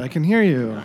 [0.00, 0.80] I can hear you.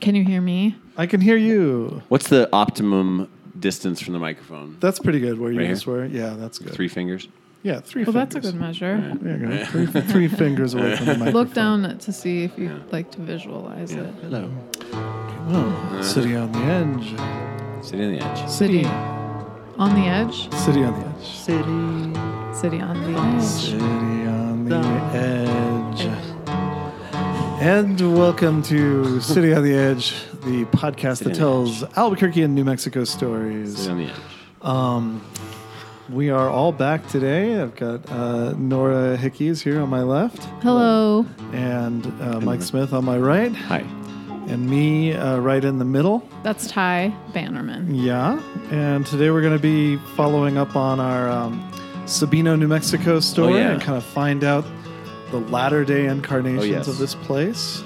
[0.00, 0.76] Can you hear me?
[0.96, 2.02] I can hear you.
[2.08, 4.76] What's the optimum distance from the microphone?
[4.80, 5.38] That's pretty good.
[5.38, 6.04] Where you Right just were.
[6.04, 6.72] Yeah, that's good.
[6.72, 7.28] Three fingers.
[7.62, 8.04] Yeah, three.
[8.04, 8.52] Well, that's a fingers.
[8.52, 9.18] good measure.
[9.20, 9.64] There you go.
[9.66, 11.32] Three, three fingers away from the microphone.
[11.34, 14.12] Look down to see if you'd like to visualize it.
[14.22, 14.50] Hello.
[14.92, 16.02] Oh, uh-huh.
[16.02, 17.84] city on the edge.
[17.84, 18.48] Sitting on the edge.
[18.48, 20.54] City on the edge.
[20.54, 21.24] City on the edge.
[21.24, 22.58] City.
[22.58, 23.42] City on the edge.
[23.42, 24.76] City on the
[25.16, 26.19] edge.
[27.60, 32.64] And welcome to City on the Edge, the podcast City that tells Albuquerque and New
[32.64, 33.76] Mexico stories.
[33.76, 34.20] Sitting on the edge.
[34.62, 35.24] Um,
[36.08, 37.60] we are all back today.
[37.60, 41.26] I've got uh, Nora Hickeys here on my left, Hello.
[41.52, 43.80] and uh, Mike Smith on my right, Hi.
[44.48, 46.26] and me uh, right in the middle.
[46.42, 47.94] That's Ty Bannerman.
[47.94, 48.40] Yeah,
[48.70, 51.60] and today we're going to be following up on our um,
[52.06, 53.70] Sabino, New Mexico story Oh, yeah.
[53.72, 54.64] and kind of find out
[55.30, 56.88] the latter day incarnations Oh, yes.
[56.88, 57.82] of this place.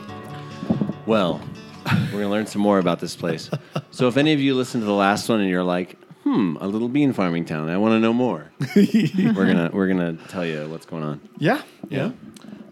[1.06, 1.40] Well,
[1.86, 3.50] we're gonna learn some more about this place.
[3.90, 6.66] So if any of you listened to the last one and you're like, hmm, a
[6.66, 8.50] little bean farming town, I want to know more.
[8.77, 11.20] we're gonna we're gonna tell you what's going on.
[11.38, 12.10] Yeah, yeah.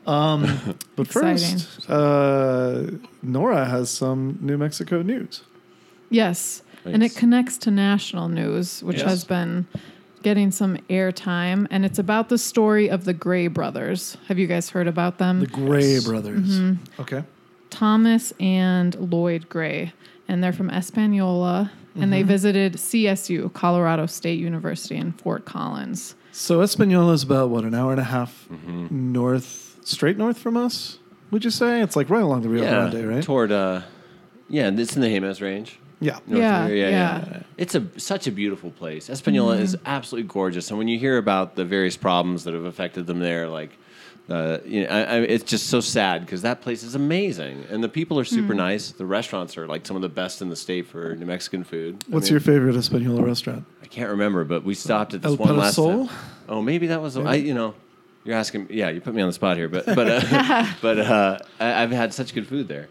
[0.04, 2.86] Um, but first, uh,
[3.22, 5.42] Nora has some New Mexico news.
[6.10, 6.62] Yes.
[6.84, 9.06] And it connects to national news, which Yes.
[9.08, 9.68] has been
[10.22, 11.66] getting some airtime.
[11.70, 14.16] And it's about the story of the Gray brothers.
[14.28, 15.40] Have you guys heard about them?
[15.40, 16.58] The Gray brothers.
[16.60, 17.02] Mm-hmm.
[17.02, 17.24] Okay.
[17.70, 19.92] Thomas and Lloyd Gray,
[20.28, 22.10] and they're from Espanola, and Mm-hmm.
[22.10, 26.14] they visited CSU, Colorado State University in Fort Collins.
[26.32, 29.12] So Espanola is about what an hour and a half Mm-hmm.
[29.12, 30.98] north, straight north from us.
[31.30, 33.22] Would you say it's like right along the Rio yeah, Grande, right?
[33.22, 33.82] toward uh,
[34.48, 35.78] yeah, it's in the Jemez Range.
[36.02, 36.18] Yeah.
[36.26, 36.90] North Yeah, of here.
[36.90, 37.42] yeah.
[37.56, 39.08] It's a such a beautiful place.
[39.08, 43.06] Espanola is absolutely gorgeous, and when you hear about the various problems that have affected
[43.06, 43.70] them there, like.
[44.30, 47.82] Uh, you know, I, I, it's just so sad because that place is amazing, and
[47.82, 48.92] the people are super nice.
[48.92, 52.04] The restaurants are like some of the best in the state for New Mexican food.
[52.08, 53.64] I What's mean, your favorite Espanola restaurant?
[53.82, 56.06] I can't remember, but we stopped at this El one last Parasol?
[56.06, 56.16] time.
[56.48, 57.16] Oh, maybe that was.
[57.16, 57.74] I, you know,
[58.24, 58.68] you're asking.
[58.70, 61.90] Yeah, you put me on the spot here, but but uh, but uh, I, I've
[61.90, 62.88] had such good food there.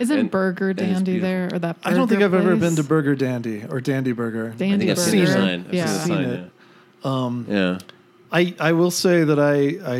[0.00, 1.76] Isn't And- Burger Dandy there or that?
[1.84, 4.52] I don't think burger I've ever been to Burger Dandy or Dandy Burger.
[4.54, 5.10] I Dandy think I've Burger.
[5.10, 5.64] seen the sign.
[5.68, 5.86] I've yeah.
[5.86, 6.50] seen the Seen it.
[7.06, 7.56] Um, Yeah.
[7.56, 7.78] yeah.
[8.32, 9.96] I, I will say that I I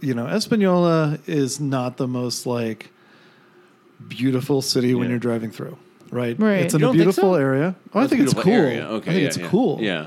[0.00, 2.90] you know Espanola is not the most like
[4.08, 5.76] beautiful city when you're driving through,
[6.10, 6.38] right?
[6.38, 6.60] Right.
[6.62, 7.34] It's in a beautiful so?
[7.34, 7.74] area.
[7.94, 8.52] Oh, I That's a think it's cool.
[8.52, 8.86] area.
[8.88, 9.10] Okay.
[9.10, 9.48] I think yeah, it's yeah.
[9.48, 9.78] cool.
[9.80, 10.06] Yeah.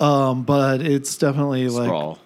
[0.00, 2.16] Um, but it's definitely like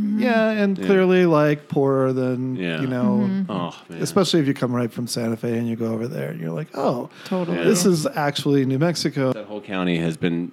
[0.00, 0.20] Sprawl.
[0.20, 0.86] yeah, and Yeah.
[0.86, 2.80] clearly like poorer than Yeah.
[2.80, 3.20] you know.
[3.28, 3.50] Mm-hmm.
[3.50, 4.02] Oh man.
[4.02, 6.50] Especially if you come right from Santa Fe and you go over there, and you're
[6.52, 7.58] like, oh, Totally.
[7.58, 7.64] Yeah.
[7.64, 9.32] this is actually New Mexico.
[9.32, 10.52] that whole county has been.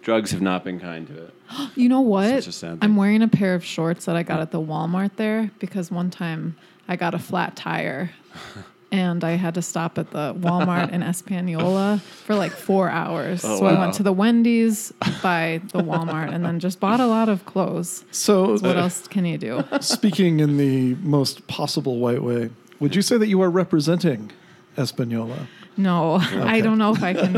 [0.00, 1.34] Drugs have not been kind to it.
[1.76, 2.28] You know what?
[2.30, 2.78] Such a sad thing.
[2.82, 6.08] I'm wearing a pair of shorts that I got at the Walmart there because one
[6.10, 6.56] time
[6.86, 8.10] I got a flat tire
[8.90, 13.44] and I had to stop at the Walmart in Espanola for like four hours.
[13.44, 17.06] Oh, so I went to the Wendy's by the Walmart and then just bought a
[17.06, 18.04] lot of clothes.
[18.10, 19.64] So What uh, else can you do?
[19.80, 22.50] Speaking in the most possible white way,
[22.80, 24.30] would you say that you are representing
[24.78, 25.46] Espanola?
[25.76, 27.32] No, I don't know if I can.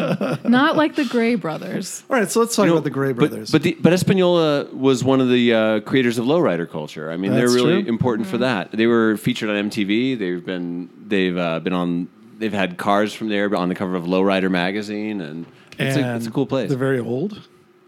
[0.50, 2.02] Not like the Gray brothers.
[2.08, 3.50] All right, so let's talk You know, about the Gray brothers.
[3.50, 7.10] But, the, but Espanola was one of the uh, creators of lowrider culture.
[7.10, 7.88] I mean, That's they're really true.
[7.92, 8.72] important for that.
[8.72, 10.18] They were featured on MTV.
[10.18, 12.08] They've been they've uh, been on.
[12.38, 15.44] They've had cars from there on the cover of Lowrider magazine, and
[15.78, 16.70] it's, a, it's a cool place.
[16.70, 17.46] They're very old.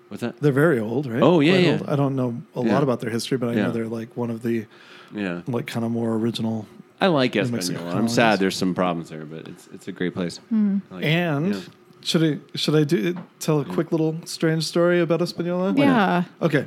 [0.09, 0.39] What's that?
[0.41, 1.23] They're very old, right?
[1.23, 1.71] Oh, yeah, Quite yeah.
[1.73, 1.89] old.
[1.89, 2.75] I don't know a Yeah.
[2.75, 3.63] lot about their history, but I Yeah.
[3.63, 4.67] know they're like one of the
[5.15, 6.67] Yeah, like kind of more original.
[7.05, 7.87] I like Mexico Espanola.
[7.87, 8.15] I'm colonies.
[8.15, 10.41] sad there's some problems there, but it's it's a great place.
[10.51, 10.55] I
[10.95, 11.09] like it.
[11.09, 11.61] And Yeah.
[12.03, 15.75] should I should I do tell a quick little strange story about Espanola?
[15.77, 16.25] Yeah.
[16.41, 16.67] Okay.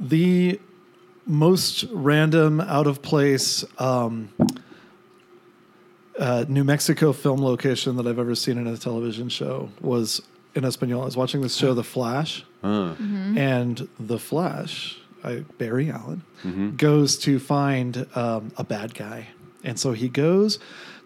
[0.00, 0.60] The
[1.26, 4.28] most random, out of place um,
[6.18, 10.20] uh, New Mexico film location that I've ever seen in a television show was
[10.54, 11.02] in Espanola.
[11.02, 12.94] I was watching this show, The Flash, Uh,
[13.36, 16.76] and The Flash, I, Barry Allen, Mm-hmm.
[16.76, 19.28] goes to find um, a bad guy.
[19.64, 20.58] And so he goes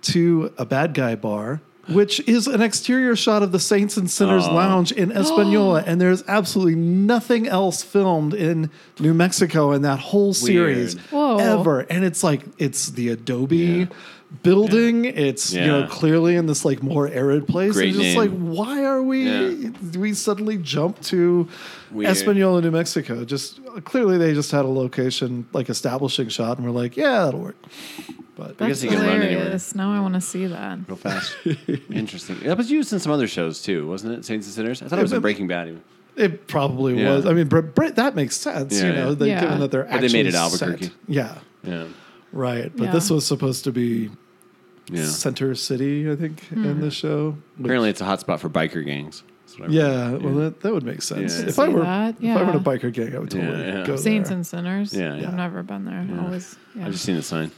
[0.02, 1.60] to a bad guy bar.
[1.88, 4.54] Which is an exterior shot of the Saints and Sinners Oh.
[4.54, 8.68] Lounge in Espanola, and there's absolutely nothing else filmed in
[9.00, 11.06] New Mexico in that whole series Weird.
[11.10, 11.36] Whoa.
[11.38, 11.80] ever.
[11.80, 13.88] And it's like it's the Adobe
[14.42, 15.04] building.
[15.04, 17.72] It's you know clearly in this like more arid place.
[17.72, 18.19] Great it's just name.
[18.19, 19.25] like why are we?
[19.28, 19.71] Yeah.
[19.91, 21.48] do we suddenly jump to
[21.91, 22.10] Weird.
[22.10, 23.25] Espanola, New Mexico?
[23.25, 27.41] Just clearly they just had a location like establishing shot, and we're like, yeah, that'll
[27.41, 27.57] work.
[28.36, 29.30] But I guess That's you can run anywhere.
[29.30, 29.75] hilarious.
[29.75, 30.78] Now I want to see that.
[30.86, 31.36] real fast.
[31.91, 32.39] Interesting.
[32.41, 34.24] That was used in some other shows too, wasn't it?
[34.24, 34.81] Saints and Sinners.
[34.83, 35.69] I thought it was in Breaking Bad.
[35.69, 35.83] Even.
[36.16, 37.16] It probably Yeah.
[37.16, 37.27] was.
[37.27, 39.15] I mean, Br- Br- that makes sense, Yeah, you know, yeah.
[39.15, 39.41] they, Yeah.
[39.41, 40.41] given that they're But they made it set.
[40.41, 40.91] Albuquerque.
[41.09, 41.34] Yeah,
[41.65, 41.84] Yeah.
[42.33, 42.71] Right.
[42.77, 42.92] But Yeah.
[42.92, 44.10] this was supposed to be
[44.91, 45.04] Yeah.
[45.04, 46.80] Center City, I think, in hmm.
[46.80, 47.36] the show.
[47.57, 49.22] which- Apparently, it's a hotspot for biker gangs.
[49.45, 51.39] That's what I Yeah, well, that, that would make sense.
[51.41, 51.47] Yeah.
[51.48, 52.16] If I were that?
[52.21, 53.86] if I were in a biker gang, I would totally Yeah, yeah.
[53.86, 54.36] go Saints there.
[54.36, 54.95] and Sinners.
[54.95, 55.28] Yeah, yeah.
[55.28, 56.07] I've never been there.
[56.09, 56.25] Yeah.
[56.25, 56.57] Always.
[56.75, 56.86] Yeah.
[56.86, 57.51] I've just seen the sign.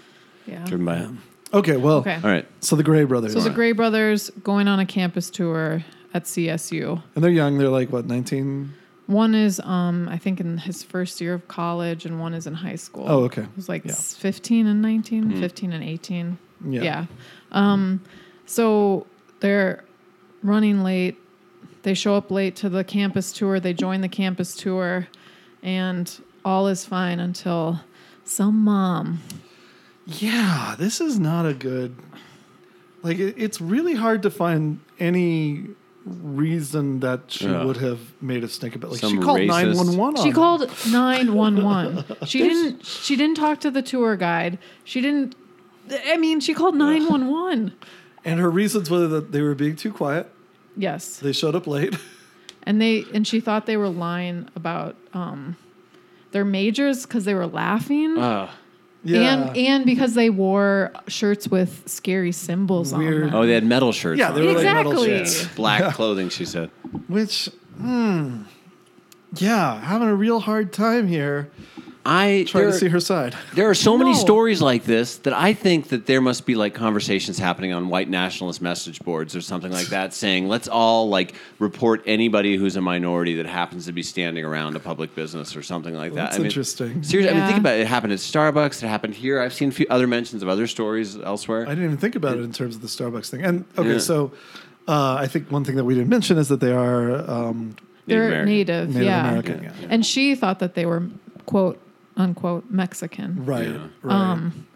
[0.47, 0.65] yeah.
[0.67, 1.09] Driven by it.
[1.53, 2.15] Okay, well, Okay.
[2.23, 2.47] All right.
[2.61, 5.85] so the Gray brothers, So the Gray brothers going on a campus tour
[6.15, 7.03] at CSU.
[7.15, 7.59] and they're young.
[7.59, 8.73] They're like what, nineteen?
[9.11, 12.55] One is, um, I think, in his first year of college, and one is in
[12.55, 13.07] high school.
[13.09, 13.43] Oh, okay.
[13.43, 13.93] It was like Yeah.
[13.95, 15.41] 15 and 19, Hmm.
[15.41, 16.39] 15 and 18.
[16.65, 16.83] Yeah.
[16.83, 17.07] Yeah.
[17.51, 18.03] Um,
[18.47, 19.07] so
[19.41, 19.83] they're
[20.45, 21.17] running late.
[21.83, 23.59] They show up late to the campus tour.
[23.59, 25.09] They join the campus tour,
[25.63, 26.09] and
[26.45, 27.81] all is fine until
[28.25, 29.21] some mom.
[30.07, 31.97] Yeah, this is not a good.
[33.03, 35.65] Like, it, it's really hard to find any
[36.05, 37.65] reason that she Yeah.
[37.65, 38.93] would have made a stink about.
[38.93, 40.17] Like, Some she called racist- nine one one.
[40.17, 40.61] She called
[40.91, 42.05] 911.
[42.27, 44.59] She didn't she didn't talk to the tour guide.
[44.85, 45.35] She didn't
[46.07, 47.73] I mean, she called 911.
[48.25, 50.31] and her reasons were that they were being too quiet.
[50.77, 51.17] Yes.
[51.19, 51.97] They showed up late.
[52.63, 55.57] And they and she thought they were lying about um
[56.33, 58.19] their majors cuz they were laughing.
[58.19, 58.51] Oh,
[59.05, 59.21] yeah.
[59.49, 63.23] And and because they wore shirts with scary symbols Weird.
[63.25, 63.35] on them.
[63.37, 64.19] oh, they had metal shirts.
[64.19, 64.35] Yeah, on.
[64.35, 65.19] they were like metal Exactly.
[65.19, 65.55] shirts.
[65.55, 66.29] black clothing.
[66.29, 66.71] She said.
[67.09, 67.49] Which,
[67.79, 68.43] hmm,
[69.37, 71.51] yeah, having a real hard time here.
[72.07, 73.37] I Trying there, to see her side.
[73.55, 74.17] there are so many No.
[74.19, 78.09] stories like this that I think that there must be like conversations happening on white
[78.09, 82.81] nationalist message boards or something like that, saying let's all like report anybody who's a
[82.81, 86.25] minority that happens to be standing around a public business or something like that.
[86.25, 87.03] That's I mean, interesting.
[87.03, 87.47] Seriously, I mean, Yeah.
[87.49, 87.81] think about it.
[87.83, 88.83] It happened at Starbucks.
[88.83, 89.39] It happened here.
[89.41, 91.67] I've seen a few other mentions of other stories elsewhere.
[91.67, 93.43] I didn't even think about it in terms of the Starbucks thing.
[93.43, 93.99] And okay, Yeah.
[93.99, 94.33] so
[94.89, 97.77] uh, I think one thing that we didn't mention is that they are um,
[98.07, 98.47] They're American.
[98.47, 99.29] native, Native yeah.
[99.29, 99.63] American.
[99.65, 99.73] Yeah.
[99.91, 101.03] And she thought that they were
[101.45, 101.79] quote
[102.21, 103.45] unquote Mexican.
[103.45, 103.87] right, Yeah.
[104.03, 104.15] right.
[104.33, 104.67] Um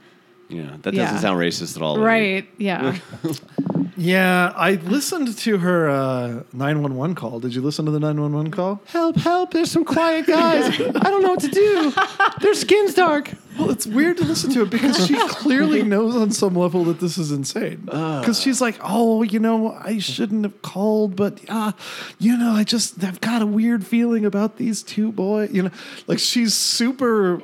[0.48, 1.94] Yeah, that doesn't sound racist at all.
[1.94, 2.06] to me.
[2.06, 2.96] right, yeah.
[3.96, 7.40] yeah, I listened to her uh, nine one one call.
[7.40, 8.80] Did you listen to the nine one one call?
[8.86, 9.16] Help!
[9.16, 9.52] Help!
[9.52, 10.80] There's some quiet guys.
[10.80, 11.92] I don't know what to do.
[12.40, 13.30] Their skin's dark.
[13.58, 16.98] Well, it's weird to listen to it because she clearly knows on some level that
[17.00, 17.82] this is insane.
[17.84, 21.72] Because she's like, "Oh, you know, I shouldn't have called, but uh,
[22.18, 25.70] you know, I just I've got a weird feeling about these two boys." You know,
[26.08, 27.42] like she's super.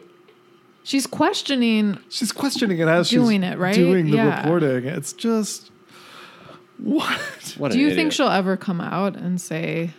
[0.83, 3.75] She's questioning She's questioning it as she's Doing she's it, right?
[3.75, 4.41] doing the Yeah.
[4.43, 4.87] reporting.
[4.87, 5.71] It's just
[6.79, 7.05] what.
[7.59, 7.97] What Do an you idiot.
[7.97, 9.91] think she'll ever come out and say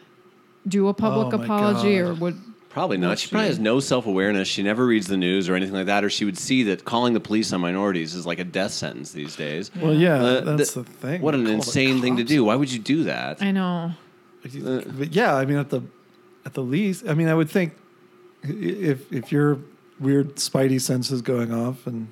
[0.68, 2.08] do a public Oh my apology God.
[2.10, 2.38] or would
[2.74, 3.20] Probably not.
[3.20, 4.48] She probably has no self awareness.
[4.48, 7.14] She never reads the news or anything like that, or she would see that calling
[7.14, 9.70] the police on minorities is like a death sentence these days.
[9.76, 11.22] Well, yeah, Uh, that's th- the thing.
[11.22, 12.30] What an Call the insane thing to cops.
[12.32, 12.46] do.
[12.46, 13.42] Why would you do that?
[13.42, 13.92] I know.
[14.44, 15.82] But yeah, I mean, at the
[16.46, 17.74] at the least, I mean, I would think
[18.44, 19.60] i- if if your
[20.00, 22.08] weird spidey sense is going off and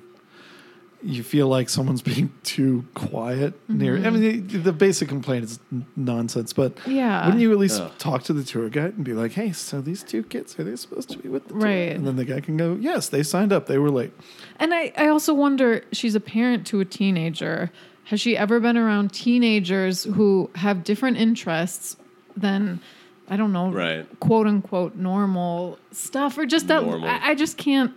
[1.02, 4.48] you feel like someone's being too quiet near, I mean, mm-hmm.
[4.48, 6.52] the, the basic complaint is n- nonsense.
[6.52, 7.24] But Yeah.
[7.24, 7.90] wouldn't you at least Ugh.
[7.98, 10.76] talk to the tour guide and be like, "Hey, so these two kids are they
[10.76, 11.92] supposed to be with the tour?" Right.
[11.96, 13.66] And then the guy can go, "Yes, they signed up.
[13.66, 14.12] They were late."
[14.58, 17.70] And I, I also wonder she's a parent to a teenager.
[18.04, 21.96] Has she ever been around teenagers who have different interests
[22.36, 22.80] than,
[23.28, 24.04] I don't know, Right.
[24.20, 26.82] quote unquote normal stuff or just that?
[26.84, 27.08] Normal.
[27.08, 27.92] I, I just can't.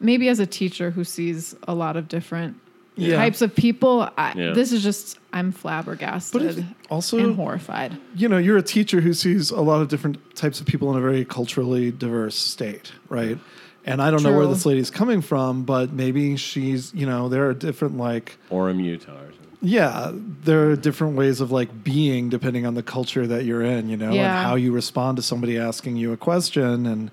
[0.00, 2.56] Maybe as a teacher who sees a lot of different
[2.96, 3.16] Yeah.
[3.16, 4.52] types of people, I, Yeah.
[4.52, 7.96] this is just, I'm flabbergasted But it also, and horrified.
[8.16, 10.96] you know, you're a teacher who sees a lot of different types of people in
[10.98, 13.38] a very culturally diverse state, right?
[13.86, 14.54] And I don't know where True.
[14.54, 19.12] this lady's coming from, but maybe she's, you know, there are different like, Orem, Utah.
[19.12, 19.38] Or something.
[19.60, 20.10] yeah,
[20.44, 23.96] there are different ways of like being depending on the culture that you're in, you
[23.96, 27.10] know, and how you respond to somebody asking you a question and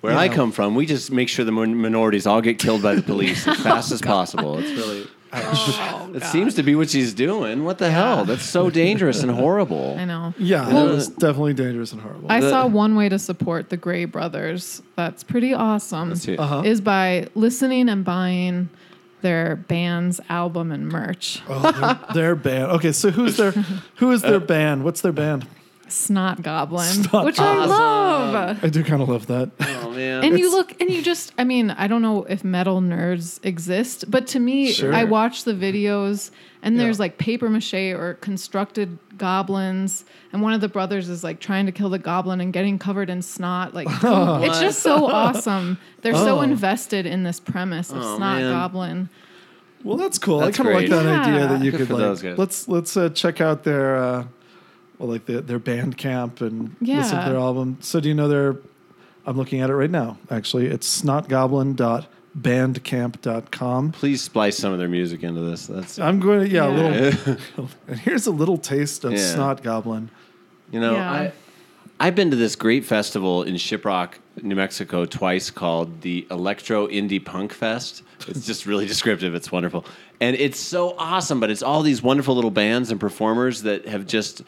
[0.00, 0.34] Where you I know.
[0.34, 3.46] come from, we just make sure the min- minorities all get killed by the police
[3.46, 4.58] as fast as possible.
[4.58, 5.06] It's really.
[5.32, 7.64] Oh, It seems to be what she's doing.
[7.64, 8.24] What the hell?
[8.24, 9.94] That's so dangerous and horrible.
[9.96, 10.34] I know.
[10.36, 12.26] Yeah, Well- that was definitely dangerous and horrible.
[12.32, 14.82] I The- saw one way to support the Gray brothers.
[14.96, 16.08] That's pretty awesome.
[16.08, 16.36] Let's see.
[16.36, 16.62] Uh-huh.
[16.64, 18.70] Is by listening and buying
[19.22, 21.42] their band's album and merch.
[21.48, 22.72] oh, their, their band.
[22.72, 24.82] Okay, so who's their who is their band?
[24.82, 25.46] What's their band?
[25.90, 28.62] Snot Goblin, Snot which I love.
[28.64, 29.50] I do kind of love that.
[29.60, 30.24] Oh man.
[30.24, 34.10] And you look and you just I mean, I don't know if metal nerds exist,
[34.10, 34.92] but to me, Sure.
[34.94, 36.30] I watch the videos
[36.62, 37.02] and there's Yeah.
[37.02, 41.72] like paper mache or constructed goblins, and one of the brothers is like trying to
[41.72, 43.74] kill the goblin and getting covered in snot.
[43.74, 45.78] Like it's just so awesome.
[46.02, 46.42] They're so Oh.
[46.42, 48.52] invested in this premise of Oh, Snot man.
[48.52, 49.08] Goblin.
[49.82, 50.40] Well, that's cool.
[50.40, 51.02] That's I kind of like great.
[51.02, 51.46] that idea Yeah.
[51.46, 52.02] that you Good could for like.
[52.02, 52.36] those guys.
[52.38, 54.24] Let's let's uh, check out their uh,
[55.00, 57.78] well, like the, their band camp and listen to their album.
[57.80, 58.56] So do you know their?
[59.26, 60.18] I'm looking at it right now.
[60.30, 62.06] Actually, it's snotgoblin dot
[62.84, 63.92] bandcamp.com.
[63.92, 65.66] Please splice some of their music into this.
[65.66, 67.14] That's I'm going to, yeah, a Yeah.
[67.56, 67.68] little.
[67.88, 69.18] and here's a little taste of Yeah.
[69.34, 70.10] Snot Goblin.
[70.70, 71.10] You know, Yeah.
[71.10, 71.32] I
[72.02, 77.22] I've been to this great festival in Shiprock, New Mexico, twice called the Electro Indie
[77.22, 78.02] Punk Fest.
[78.26, 79.34] It's just really descriptive.
[79.34, 79.84] It's wonderful,
[80.18, 81.40] and it's so awesome.
[81.40, 84.40] But it's all these wonderful little bands and performers that have just,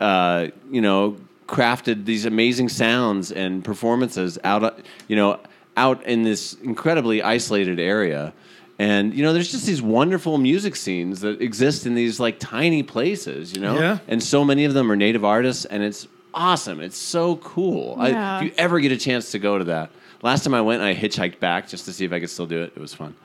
[0.00, 4.78] uh, you know, crafted these amazing sounds and performances out,
[5.08, 5.40] you know,
[5.76, 8.32] out in this incredibly isolated area.
[8.78, 12.82] And you know, there's just these wonderful music scenes that exist in these like tiny
[12.82, 13.78] places, you know.
[13.78, 13.98] Yeah.
[14.06, 16.80] And so many of them are native artists, and it's awesome.
[16.80, 17.96] It's so cool.
[17.98, 19.90] I, if you ever get a chance to go to that,
[20.22, 22.62] last time I went, I hitchhiked back just to see if I could still do
[22.62, 22.72] it.
[22.76, 23.16] It was fun,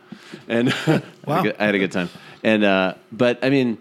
[0.48, 1.39] and I, had Wow.
[1.42, 2.10] a good, I had a good time.
[2.44, 3.77] And uh, but I mean,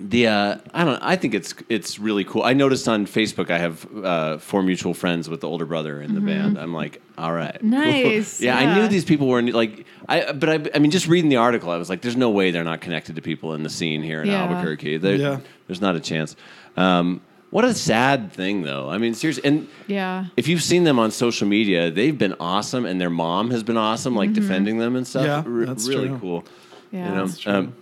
[0.00, 0.98] the uh, I don't.
[1.02, 2.42] I think it's it's really cool.
[2.42, 6.14] I noticed on Facebook I have uh, four mutual friends with the older brother in
[6.14, 6.58] the band.
[6.58, 7.62] I'm like, all right.
[7.62, 11.28] Nice, yeah, I knew these people were like, I but I I mean, just reading
[11.28, 13.70] the article, I was like, there's no way they're not connected to people in the
[13.70, 14.44] scene here in Yeah.
[14.44, 14.96] Albuquerque.
[14.98, 15.40] There- Yeah.
[15.66, 16.34] there's not a chance.
[16.76, 18.88] Um, what a sad thing, though.
[18.88, 20.26] I mean, seriously, and Yeah.
[20.36, 23.76] if you've seen them on social media, they've been awesome, and their mom has been
[23.76, 25.24] awesome, like defending them and stuff.
[25.26, 26.18] Yeah, Re- that's really true.
[26.20, 26.44] cool.
[26.92, 27.08] Yeah.
[27.08, 27.74] You know, That's um,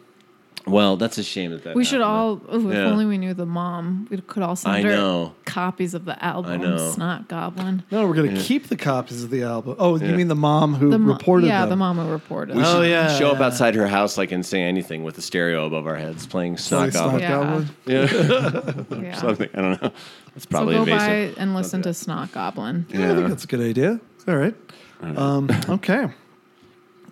[0.69, 1.75] well, that's a shame that that.
[1.75, 2.15] We should happened.
[2.15, 2.41] all.
[2.49, 2.85] Oh, if Yeah.
[2.85, 4.07] only we knew the mom.
[4.11, 5.33] We could all send I her know.
[5.45, 6.53] copies of the album.
[6.53, 6.91] I know.
[6.93, 7.83] Snot Goblin.
[7.91, 9.77] No, we're going to keep the copies of the album.
[9.79, 10.09] Oh, Yeah.
[10.11, 11.71] you mean the mom who The mo- reported Yeah, them?
[11.71, 12.57] the mom who reported.
[12.57, 12.67] We it.
[12.67, 13.47] Oh, should yeah, show up yeah.
[13.47, 16.91] outside her house like and say anything with the stereo above our heads, playing Sorry,
[16.91, 17.21] Snot Goblin.
[17.21, 18.07] Snot Yeah.
[18.07, 18.89] Goblin.
[18.93, 19.15] Yeah, Yeah.
[19.21, 19.49] something.
[19.55, 19.91] I don't know.
[20.37, 21.35] It's So probably go invasive.
[21.37, 22.87] by and listen to Snot Goblin.
[22.91, 23.99] Yeah, I think that's a good idea.
[24.29, 24.55] All right.
[25.01, 26.09] Um, okay.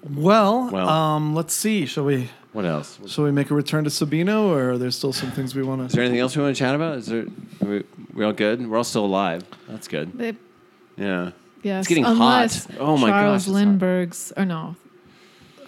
[0.09, 0.89] Well, Well.
[0.89, 1.87] um, let's see.
[1.87, 2.31] Shall we?
[2.57, 2.99] What else?
[3.05, 5.63] Is Shall we make a return to Sabino, or are there still some things we
[5.63, 5.87] want to?
[5.89, 6.97] Is there anything else we want to chat about?
[6.97, 7.27] Is there?
[7.63, 7.85] Are we,
[8.15, 8.67] we all good?
[8.67, 9.45] We're all still alive.
[9.69, 10.17] That's good.
[10.17, 10.35] They,
[10.97, 11.33] Yeah.
[11.63, 12.67] yes, It's getting hot.
[12.81, 13.53] Oh my gosh, Charles it's hot.
[13.53, 14.33] Lindbergh's.
[14.39, 14.75] Or no.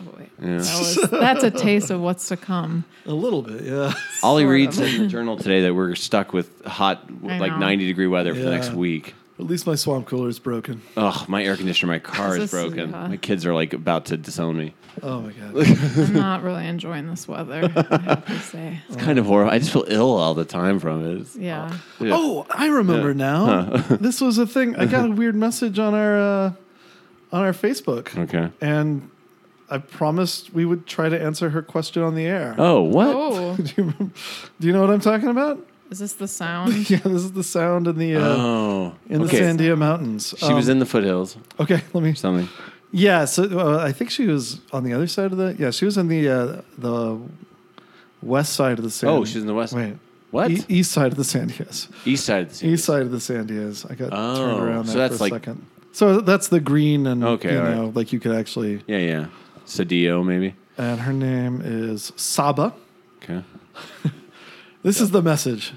[0.01, 0.31] Oh, wait.
[0.41, 0.47] Yeah.
[0.47, 2.87] That was, that's a taste of what's to come.
[3.05, 3.93] A little bit, yeah.
[4.23, 7.53] Ollie Sort Reed said in the journal today that we're stuck with hot, I like
[7.53, 7.59] know.
[7.59, 9.15] 90 degree weather for the next week.
[9.39, 10.83] At least my swamp cooler is broken.
[10.97, 12.91] Oh, my air conditioner, my car is is- broken.
[12.91, 13.07] yeah.
[13.09, 14.75] My kids are like about to disown me.
[15.01, 15.55] Oh my god.
[15.99, 18.81] I'm not really enjoying this weather, I have to say.
[18.89, 19.53] It's kind of horrible.
[19.53, 21.13] I just feel ill all the time from it.
[21.21, 21.73] It's- Yeah.
[22.01, 22.11] yeah.
[22.13, 23.15] Oh, I remember Yeah.
[23.15, 23.65] now.
[24.01, 24.75] this was a thing.
[24.75, 26.53] I got a weird message on our uh,
[27.31, 28.51] on our Facebook, Okay.
[28.61, 29.09] and
[29.71, 32.55] I promised we would try to answer her question on the air.
[32.59, 33.15] Oh, what?
[33.15, 34.11] Oh, Do, you,
[34.59, 35.65] do you know what I'm talking about?
[35.91, 36.91] Is this the sound?
[36.91, 38.95] Yeah, this is the sound in the uh, Oh.
[39.09, 39.41] in the okay.
[39.41, 40.35] Sandia Mountains.
[40.39, 41.37] She was Um, in the foothills.
[41.61, 42.15] Okay, let me.
[42.15, 42.49] Something.
[42.91, 45.55] Yeah, so uh, I think she was on the other side of the.
[45.59, 47.19] Yeah, she was in the uh, the
[48.23, 49.13] west side of the Sand.
[49.13, 49.73] Oh, she's in the west.
[49.75, 49.95] wait.
[50.31, 50.51] What?
[50.51, 51.89] E- east side of the Sandias.
[52.05, 52.73] East side of the city.
[52.73, 53.91] East side of the Sandias.
[53.91, 55.67] I got Oh, turned around so there that's for a like- second.
[55.93, 57.75] So that's the green and Okay, you all right.
[57.75, 58.83] know, like you could actually.
[58.87, 59.27] Yeah, yeah.
[59.67, 60.55] Sadio, maybe.
[60.77, 62.73] And her name is Saba.
[63.23, 63.43] Okay.
[64.85, 65.73] This is the message.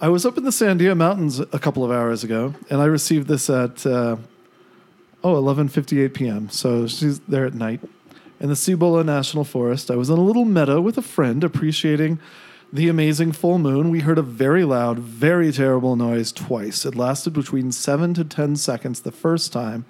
[0.00, 3.26] I was up in the Sandia Mountains a couple of hours ago, and I received
[3.26, 4.16] this at uh,
[5.24, 6.48] oh 11:58 p.m.
[6.48, 7.80] So she's there at night
[8.38, 9.90] in the Cibola National Forest.
[9.90, 12.20] I was in a little meadow with a friend, appreciating
[12.72, 13.90] the amazing full moon.
[13.90, 16.86] We heard a very loud, very terrible noise twice.
[16.86, 19.84] It lasted between seven to ten seconds the first time,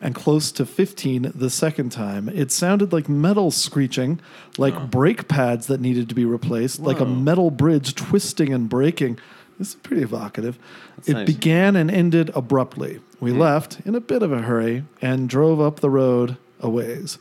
[0.00, 2.28] and close to 15 the second time.
[2.28, 4.20] It sounded like metal screeching,
[4.56, 9.18] like brake pads that needed to be replaced, like a metal bridge twisting and breaking.
[9.58, 10.58] This is pretty evocative.
[11.04, 11.26] it nice.
[11.26, 13.00] began and ended abruptly.
[13.20, 13.40] We hmm.
[13.40, 17.18] left in a bit of a hurry and drove up the road a ways.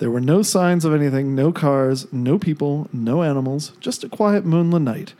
[0.00, 4.44] There were no signs of anything, no cars, no people, no animals, just a quiet
[4.44, 5.14] moonlit night.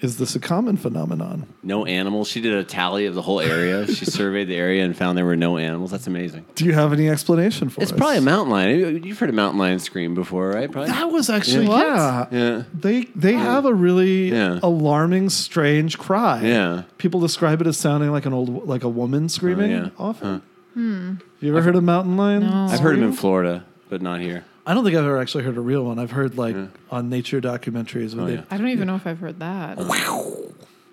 [0.00, 1.46] Is this a common phenomenon?
[1.62, 2.28] No animals.
[2.28, 3.86] She did a tally of the whole area.
[3.92, 5.90] she surveyed the area and found there were no animals.
[5.90, 6.46] That's amazing.
[6.54, 7.82] Do you have any explanation for it?
[7.84, 7.98] It's us?
[7.98, 9.02] probably a mountain lion.
[9.04, 10.70] You've heard a mountain lion scream before, right?
[10.70, 10.90] Probably.
[10.92, 11.86] That was actually What?
[11.86, 12.26] yeah.
[12.30, 12.62] Yeah.
[12.72, 14.60] They they have a really Yeah.
[14.62, 16.40] alarming, strange cry.
[16.44, 16.82] Yeah.
[16.98, 19.72] People describe it as sounding like an old like a woman screaming.
[19.72, 19.90] Oh, yeah.
[19.98, 20.42] Often.
[20.76, 22.44] Have you ever heard a mountain lion?
[22.48, 22.66] No.
[22.70, 23.12] I've heard him in?
[23.12, 24.44] Florida, but not here.
[24.66, 26.00] I don't think I've ever actually heard a real one.
[26.00, 26.56] I've heard like
[26.90, 28.18] on nature documentaries.
[28.18, 28.42] Oh, they, yeah.
[28.50, 29.78] I don't even know if I've heard that.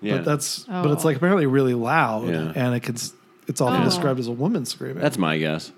[0.00, 0.18] Yeah.
[0.18, 1.08] But that's but it's Oh.
[1.08, 2.52] like apparently really loud, Yeah.
[2.54, 2.94] and it can.
[3.48, 3.84] It's often Oh.
[3.84, 5.02] described as a woman screaming.
[5.02, 5.72] That's my guess.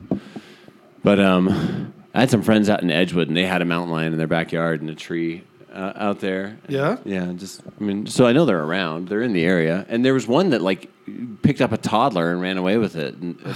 [1.02, 4.12] But um, I had some friends out in Edgewood, and they had a mountain lion
[4.12, 5.42] in their backyard in a tree
[5.74, 6.56] uh, out there.
[6.68, 6.96] Yeah?
[7.04, 7.32] yeah.
[7.36, 9.08] Just I mean, so I know they're around.
[9.08, 10.88] They're in the area, and there was one that like
[11.42, 13.50] picked up a toddler and ran away with it and, a,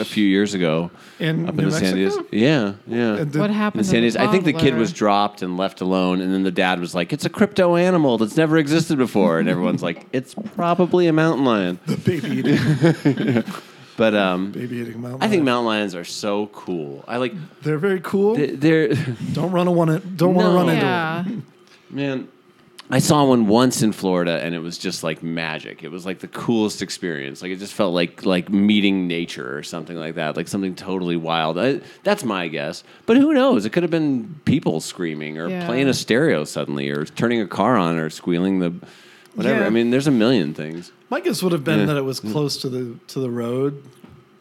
[0.00, 2.24] a few years ago in up New in the San Diego.
[2.30, 3.16] Yeah, yeah.
[3.16, 4.26] And what happened the to San the Diego.
[4.28, 7.12] I think the kid was dropped and left alone, and then the dad was like,
[7.12, 11.44] "It's a crypto animal that's never existed before," and everyone's like, "It's probably a mountain
[11.44, 13.42] lion." the baby.
[13.96, 15.22] But um, Baby eating mountain.
[15.22, 17.04] I think mountain lions are so cool.
[17.06, 18.34] I like they're very cool.
[18.34, 18.88] they- they're
[19.34, 19.86] don't run a one.
[20.16, 20.56] Don't want to No.
[20.56, 21.24] run into Yeah.
[21.94, 22.06] them.
[22.18, 22.28] man.
[22.90, 25.82] I saw one once in Florida, and it was just like magic.
[25.82, 27.40] It was like the coolest experience.
[27.40, 30.36] Like it just felt like like meeting nature or something like that.
[30.36, 31.58] Like something totally wild.
[31.58, 32.84] I, that's my guess.
[33.06, 33.64] But who knows?
[33.64, 35.64] It could have been people screaming or Yeah.
[35.64, 38.74] playing a stereo suddenly, or turning a car on, or squealing the
[39.34, 39.60] whatever.
[39.60, 39.66] Yeah.
[39.66, 40.92] I mean, there's a million things.
[41.08, 41.86] My guess would have been Yeah.
[41.86, 43.82] that it was close to the to the road.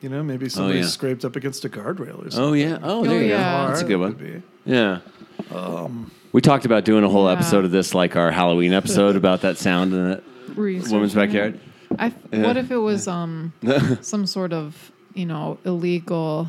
[0.01, 0.88] You know, maybe oh, somebody Oh, yeah.
[0.89, 2.39] scraped up against a guardrail or oh, something.
[2.43, 2.77] Oh yeah.
[2.83, 3.62] Oh, there Oh, you yeah.
[3.63, 3.67] go.
[3.69, 4.15] That's a good one.
[4.15, 5.55] could be.
[5.55, 6.37] Um, Yeah.
[6.37, 7.33] we talked about doing a whole Yeah.
[7.33, 10.23] episode of this, like our Halloween episode about that sound in the
[10.55, 11.59] Researching woman's backyard.
[11.97, 12.43] I, Yeah.
[12.43, 13.53] What if it was um
[14.01, 16.47] some sort of you know illegal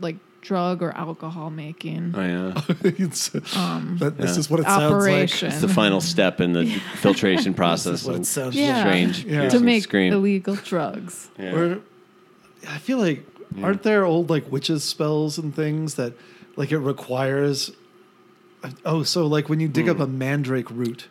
[0.00, 2.74] like drug or alcohol making Oh yeah.
[2.84, 4.38] It's- that, this Yeah.
[4.40, 7.92] is what it sounds operation It's the final step in the filtration process.
[7.92, 8.80] This is what it sounds Yeah.
[8.80, 9.24] Strange.
[9.24, 9.48] Yeah.
[9.48, 10.12] to make scream.
[10.12, 11.28] illegal drugs.
[11.38, 11.54] Yeah.
[11.54, 11.78] Or,
[12.68, 13.24] I feel like
[13.62, 16.12] aren't there old like witches spells and things that
[16.56, 17.70] like it requires.
[18.84, 19.90] Oh, so like when you dig Hmm.
[19.92, 21.08] up a mandrake root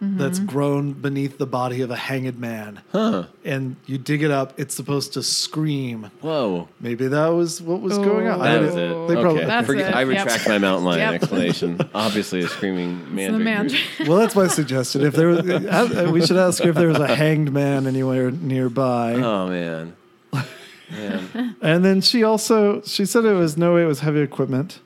[0.00, 0.16] Mm-hmm.
[0.18, 3.24] that's grown beneath the body of a hanged man, Huh.
[3.44, 6.12] and you dig it up, it's supposed to scream.
[6.20, 6.68] Whoa.
[6.80, 8.40] Maybe that was what was going on.
[8.40, 9.04] I That don't was know.
[9.04, 9.08] it.
[9.08, 9.46] They probably- okay.
[9.48, 9.96] That's Forget- it.
[9.96, 10.08] I Yep.
[10.08, 11.14] retract my mountain lion Yep.
[11.14, 11.80] explanation.
[11.96, 13.26] Obviously, a screaming It's mandrake.
[13.26, 13.44] the root.
[13.44, 13.80] mandrake.
[14.06, 15.02] Well, that's my suggestion.
[15.04, 19.14] If there was, uh, we should ask if there was a hanged man anywhere nearby.
[19.14, 19.94] Oh man.
[20.32, 21.56] Man.
[21.60, 24.78] And then she also she said it was no way it was heavy equipment.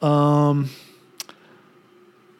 [0.00, 0.70] Um,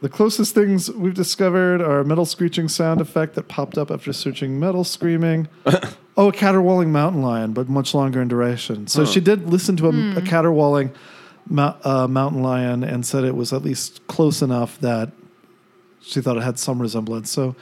[0.00, 4.12] the closest things we've discovered are a metal screeching sound effect that popped up after
[4.12, 5.48] searching metal screaming.
[6.16, 8.86] oh, a caterwauling mountain lion, but much longer in duration.
[8.86, 10.92] So she did listen to a, a caterwauling
[11.48, 15.10] mou- uh, mountain lion and said it was at least close enough that
[16.00, 17.30] she thought it had some resemblance.
[17.30, 17.56] So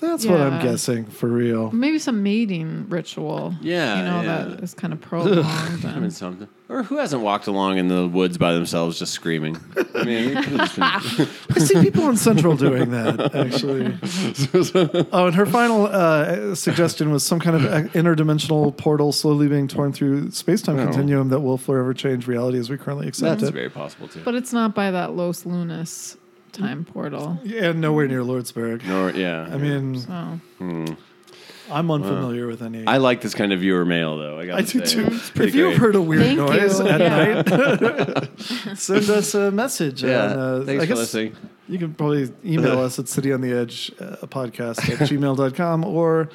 [0.00, 0.62] that's what I'm Yeah.
[0.62, 1.70] guessing for real.
[1.72, 3.54] Maybe some mating ritual.
[3.60, 4.44] Yeah, You know, yeah.
[4.54, 5.38] that is kind of prolonged.
[5.84, 6.48] I mean, and, something.
[6.70, 9.56] Or who hasn't walked along in the woods by themselves just screaming?
[9.94, 10.76] I mean, it could've just
[11.16, 13.96] been- I see people in Central doing that, actually.
[15.12, 19.66] oh, and her final uh, suggestion was some kind of uh, interdimensional portal slowly being
[19.66, 20.84] torn through space time Oh.
[20.84, 23.54] continuum that will forever change reality as we currently accept that's it.
[23.54, 24.20] very possible too.
[24.24, 26.16] but it's not by that Los Lunas
[26.58, 27.38] time portal.
[27.44, 28.84] Yeah, nowhere near Lordsburg.
[28.84, 29.42] Nor, yeah.
[29.50, 30.38] I mean, So
[31.70, 32.86] I'm unfamiliar with any.
[32.86, 34.38] I like this kind of viewer mail, though.
[34.40, 34.94] I, gotta I do say.
[35.04, 35.06] too.
[35.14, 35.78] It's pretty If you've great.
[35.78, 36.88] heard a weird Thank noise you.
[36.88, 37.42] at Yeah.
[37.42, 38.28] night,
[38.78, 40.02] send us a message.
[40.02, 41.36] yeah, on, uh, thanks I for guess listening.
[41.68, 46.30] You can probably email us at City on the Edge uh, podcast at gmail.com or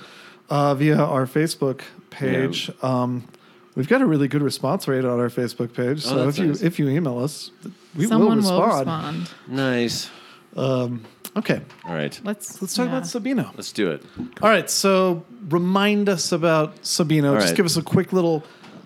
[0.52, 1.82] uh, via our Facebook
[2.12, 2.70] page.
[2.84, 3.28] Um,
[3.76, 6.04] we've got a really good response rate on our Facebook page.
[6.06, 6.62] Oh, So that's if you nice.
[6.62, 7.52] if you email us,
[7.96, 9.20] we someone will will respond.
[9.22, 9.30] respond.
[9.48, 10.10] Nice.
[10.56, 11.04] Um,
[11.36, 12.98] okay, All right, Let's let's talk yeah.
[12.98, 13.52] about Sabino.
[13.58, 14.04] let's do it.
[14.42, 17.30] All right, so remind us about Sabino.
[17.30, 17.58] All Just right.
[17.58, 18.44] give us a quick little.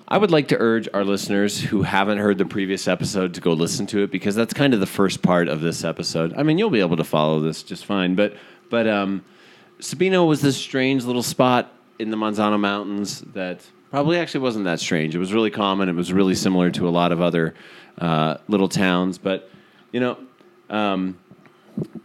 [0.09, 3.51] I would like to urge our listeners who haven't heard the previous episode to go
[3.51, 6.33] listen to it because that's kind of the first part of this episode.
[6.37, 8.33] I mean, you'll be able to follow this just fine, but
[8.69, 9.25] but um,
[9.81, 13.59] Sabino was this strange little spot in the Manzano Mountains that
[13.91, 15.15] probably actually wasn't that strange.
[15.15, 15.89] It was really common.
[15.89, 17.53] It was really similar to a lot of other
[17.97, 19.49] uh, little towns, but
[19.91, 20.17] you know.
[20.69, 21.17] Um,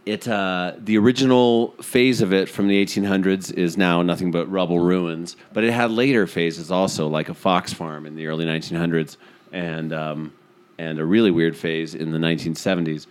[0.05, 4.79] it uh, the original phase of it from the 1800s is now nothing but rubble
[4.79, 9.17] ruins, but it had later phases also, like a fox farm in the early 1900s,
[9.51, 10.33] and um,
[10.77, 13.07] and a really weird phase in the 1970s.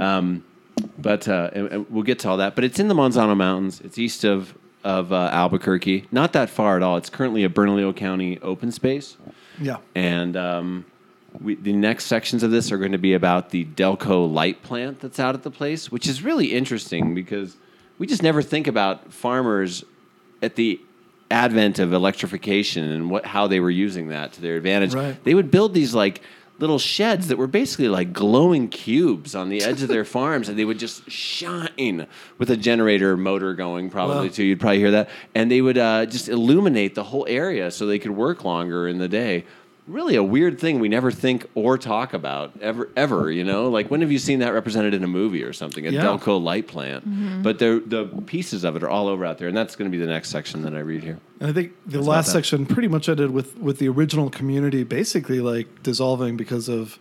[0.00, 0.44] Um,
[0.98, 2.54] but uh, and, and we'll get to all that.
[2.54, 3.80] But it's in the Manzano Mountains.
[3.80, 6.96] It's east of of uh, Albuquerque, not that far at all.
[6.98, 9.16] It's currently a Bernalillo County open space.
[9.58, 9.78] Yeah.
[9.94, 10.84] And um,
[11.40, 15.00] we, the next sections of this are going to be about the Delco light plant
[15.00, 17.56] that's out at the place, which is really interesting because
[17.98, 19.84] we just never think about farmers
[20.42, 20.80] at the
[21.30, 24.94] advent of electrification and what how they were using that to their advantage.
[24.94, 25.22] Right.
[25.24, 26.20] They would build these like
[26.58, 30.56] little sheds that were basically like glowing cubes on the edge of their farms and
[30.58, 32.06] they would just shine
[32.38, 34.32] with a generator motor going probably Wow.
[34.34, 34.44] too.
[34.44, 35.08] You'd probably hear that.
[35.34, 38.98] And they would uh, just illuminate the whole area so they could work longer in
[38.98, 39.44] the day
[39.86, 43.90] really a weird thing we never think or talk about ever ever you know like
[43.90, 46.02] when have you seen that represented in a movie or something a Yeah.
[46.02, 47.42] delco light plant mm-hmm.
[47.42, 49.94] but the the pieces of it are all over out there and that's going to
[49.96, 52.64] be the next section that i read here And I think the about last section
[52.64, 56.98] pretty much ended with with the original community basically like dissolving because of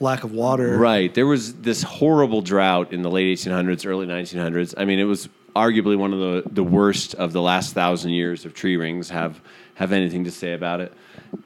[0.00, 0.78] lack of water.
[0.78, 1.12] Right.
[1.12, 4.74] There was this horrible drought in the late 1800s, early 1900s.
[4.76, 8.44] I mean, it was arguably one of the, the worst of the last thousand years
[8.44, 9.40] of tree rings have
[9.78, 10.92] have anything to say about it.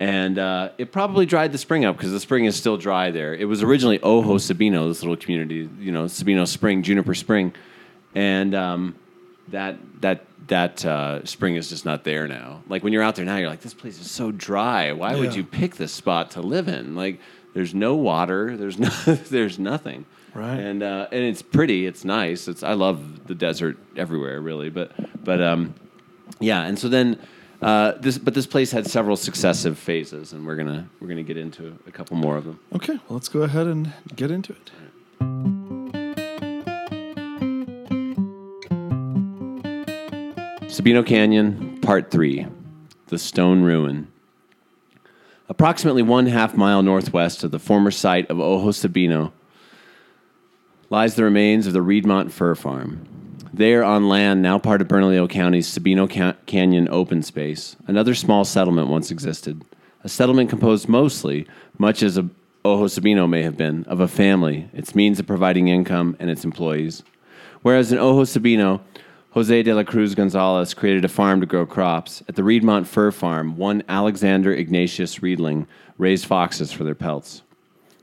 [0.01, 3.35] And uh, it probably dried the spring up because the spring is still dry there.
[3.35, 7.53] It was originally Ojo Sabino, this little community, you know, Sabino Spring, Juniper Spring.
[8.15, 8.95] And um,
[9.49, 12.63] that that that uh, spring is just not there now.
[12.69, 14.93] Like when you're out there now, you're like, this place is so dry.
[14.93, 16.97] Why would you pick this spot to live in?
[16.97, 17.21] Like,
[17.53, 18.57] there's no water.
[18.57, 18.89] There's no.
[19.31, 20.07] there's nothing.
[20.33, 20.59] Right.
[20.59, 21.87] And uh, and it's pretty.
[21.87, 22.49] It's nice.
[22.49, 24.71] It's I love the desert everywhere, really.
[24.71, 24.93] But
[25.23, 25.75] but um,
[26.41, 26.63] yeah.
[26.63, 27.19] And so then.
[27.63, 31.37] Uh, this, but this place had several successive phases, and we're gonna we're gonna get
[31.37, 32.59] into a couple more of them.
[32.75, 34.71] Okay, well, let's go ahead and get into it.
[40.73, 42.47] Sabino Canyon, Part 3
[43.09, 44.09] The Stone Ruin.
[45.49, 49.33] Approximately one half mile northwest of the former site of Ojo Sabino
[50.91, 53.07] lies the remains of the Riedmont Fur Farm.
[53.55, 58.47] There, on land now part of Bernalillo County's Sabino Ca- Canyon open space, another small
[58.47, 59.63] settlement once existed.
[60.03, 62.31] A settlement composed mostly, much as a
[62.65, 66.45] Ojo Sabino may have been, of a family, its means of providing income, and its
[66.45, 67.03] employees.
[67.61, 68.81] Whereas in Ojo Sabino,
[69.33, 72.23] Jose de la Cruz Gonzalez created a farm to grow crops.
[72.29, 75.67] At the Riedmont Fur Farm, one Alexander Ignatius Riedling
[75.99, 77.43] raised foxes for their pelts.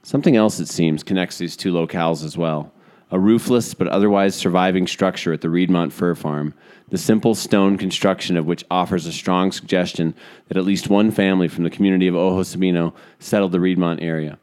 [0.04, 2.72] Something else, it seems, connects these two locales as well.
[3.12, 6.54] A roofless but otherwise surviving structure at the Riedmont Fur Farm,
[6.90, 10.14] the simple stone construction of which offers a strong suggestion
[10.48, 14.38] that at least one family from the community of Ojo Sabino settled the Riedmont area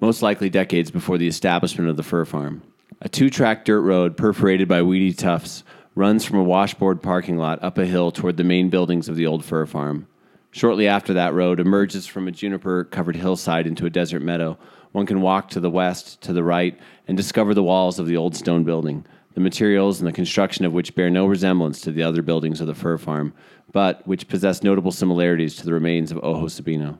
[0.00, 2.62] most likely decades before the establishment of the fur farm.
[3.00, 7.62] A two track dirt road perforated by weedy tufts runs from a washboard parking lot
[7.62, 10.06] up a hill toward the main buildings of the old fur farm.
[10.50, 14.58] Shortly after that road emerges from a juniper covered hillside into a desert meadow.
[14.92, 18.16] One can walk to the west, to the right, and discover the walls of the
[18.16, 22.02] old stone building, the materials and the construction of which bear no resemblance to the
[22.02, 23.32] other buildings of the fur farm,
[23.72, 26.98] but which possess notable similarities to the remains of Ojo Sabino.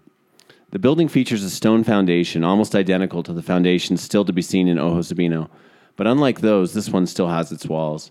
[0.70, 4.68] The building features a stone foundation almost identical to the foundations still to be seen
[4.68, 5.48] in Ojo Sabino,
[5.96, 8.10] but unlike those, this one still has its walls.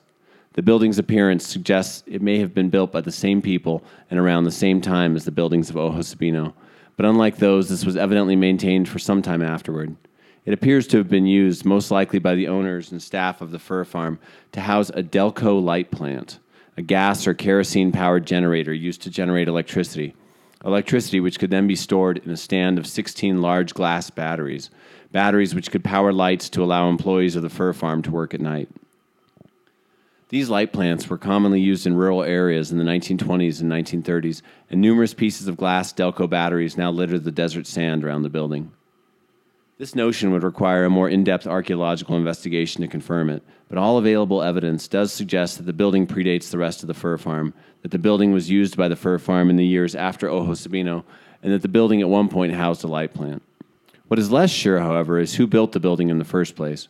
[0.53, 4.43] The building's appearance suggests it may have been built by the same people and around
[4.43, 6.53] the same time as the buildings of Ojo Sabino,
[6.97, 9.95] but unlike those, this was evidently maintained for some time afterward.
[10.43, 13.59] It appears to have been used, most likely by the owners and staff of the
[13.59, 14.19] fur farm,
[14.51, 16.39] to house a Delco light plant,
[16.75, 20.13] a gas or kerosene powered generator used to generate electricity
[20.65, 24.69] electricity which could then be stored in a stand of 16 large glass batteries,
[25.11, 28.41] batteries which could power lights to allow employees of the fur farm to work at
[28.41, 28.69] night.
[30.29, 34.81] These light plants were commonly used in rural areas in the 1920s and 1930s, and
[34.81, 38.71] numerous pieces of glass Delco batteries now litter the desert sand around the building.
[39.77, 43.97] This notion would require a more in depth archaeological investigation to confirm it, but all
[43.97, 47.91] available evidence does suggest that the building predates the rest of the fur farm, that
[47.91, 51.05] the building was used by the fur farm in the years after Ojo Sabino,
[51.41, 53.43] and that the building at one point housed a light plant.
[54.07, 56.89] What is less sure, however, is who built the building in the first place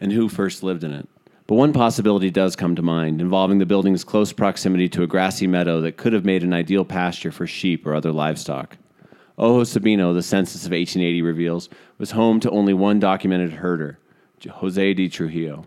[0.00, 1.08] and who first lived in it.
[1.48, 5.46] But one possibility does come to mind, involving the building's close proximity to a grassy
[5.46, 8.76] meadow that could have made an ideal pasture for sheep or other livestock.
[9.38, 13.98] Ojo Sabino, the census of 1880 reveals, was home to only one documented herder,
[14.46, 15.64] Jose de Trujillo.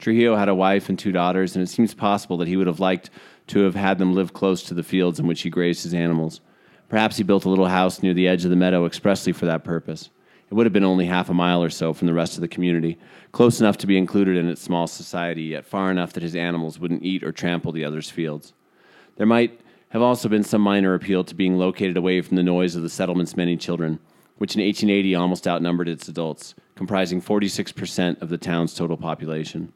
[0.00, 2.80] Trujillo had a wife and two daughters, and it seems possible that he would have
[2.80, 3.08] liked
[3.46, 6.40] to have had them live close to the fields in which he grazed his animals.
[6.88, 9.62] Perhaps he built a little house near the edge of the meadow expressly for that
[9.62, 10.10] purpose.
[10.50, 12.48] It would have been only half a mile or so from the rest of the
[12.48, 12.98] community,
[13.30, 16.78] close enough to be included in its small society, yet far enough that his animals
[16.78, 18.52] wouldn't eat or trample the others' fields.
[19.16, 19.60] There might
[19.90, 22.88] have also been some minor appeal to being located away from the noise of the
[22.88, 24.00] settlement's many children,
[24.38, 29.72] which in 1880 almost outnumbered its adults, comprising 46% of the town's total population.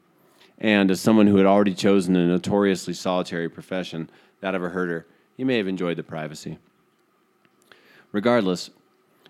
[0.57, 4.09] And as someone who had already chosen a notoriously solitary profession,
[4.41, 5.05] that of a herder,
[5.37, 6.57] he may have enjoyed the privacy.
[8.11, 8.71] Regardless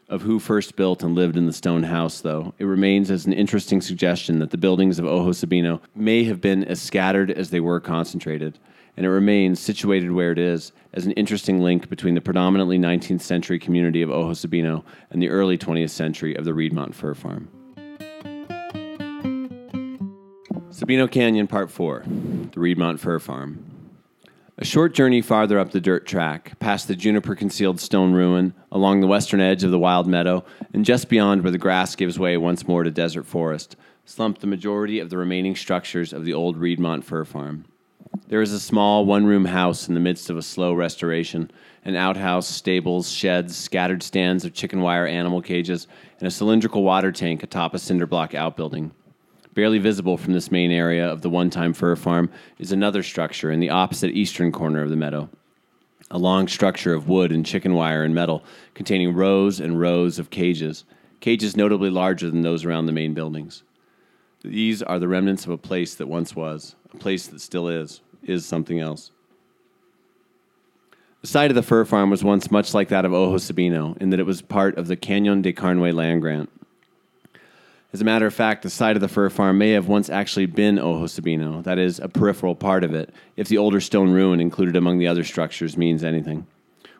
[0.07, 3.33] of who first built and lived in the stone house, though, it remains as an
[3.33, 7.59] interesting suggestion that the buildings of Ojo Sabino may have been as scattered as they
[7.59, 8.59] were concentrated,
[8.95, 13.21] and it remains, situated where it is, as an interesting link between the predominantly 19th
[13.21, 17.49] century community of Ojo Sabino and the early 20th century of the Riedmont Fur Farm.
[20.69, 23.74] Sabino Canyon, Part 4 The Riedmont Fur Farm.
[24.57, 29.01] A short journey farther up the dirt track, past the juniper concealed stone ruin, along
[29.01, 32.37] the western edge of the wild meadow, and just beyond where the grass gives way
[32.37, 36.55] once more to desert forest, slumped the majority of the remaining structures of the old
[36.55, 37.65] Riedmont Fur Farm.
[38.29, 41.51] There is a small one room house in the midst of a slow restoration,
[41.83, 45.85] an outhouse, stables, sheds, scattered stands of chicken wire animal cages,
[46.19, 48.93] and a cylindrical water tank atop a cinder block outbuilding.
[49.55, 53.51] Barely visible from this main area of the one time fur farm is another structure
[53.51, 55.29] in the opposite eastern corner of the meadow.
[56.11, 60.29] A long structure of wood and chicken wire and metal containing rows and rows of
[60.29, 60.83] cages,
[61.21, 63.63] cages notably larger than those around the main buildings.
[64.43, 68.01] These are the remnants of a place that once was, a place that still is,
[68.23, 69.11] is something else.
[71.21, 74.09] The site of the fur farm was once much like that of Ojo Sabino, in
[74.09, 76.51] that it was part of the Canyon de Carnué land grant.
[77.95, 80.47] As a matter of fact, the site of the fur farm may have once actually
[80.47, 84.41] been Ojo Sabino, that is, a peripheral part of it, if the older stone ruin
[84.41, 86.45] included among the other structures means anything.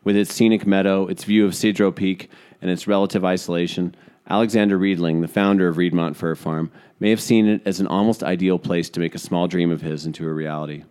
[0.06, 2.30] With its scenic meadow, its view of Cedro Peak,
[2.62, 3.94] and its relative isolation,
[4.30, 8.24] Alexander Riedling, the founder of Riedmont Fur Farm, may have seen it as an almost
[8.24, 10.86] ideal place to make a small dream of his into a reality.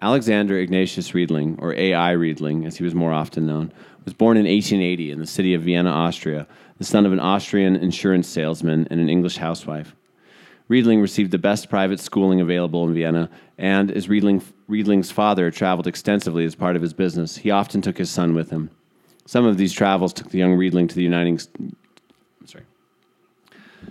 [0.00, 2.12] Alexander Ignatius Riedling, or A.I.
[2.12, 3.72] Riedling, as he was more often known,
[4.04, 6.46] was born in 1880 in the city of Vienna, Austria,
[6.78, 9.96] the son of an Austrian insurance salesman and an English housewife.
[10.68, 15.86] Riedling received the best private schooling available in Vienna, and as Riedling, Riedling's father traveled
[15.86, 18.70] extensively as part of his business, he often took his son with him.
[19.26, 21.46] Some of these travels took the young Riedling to the United.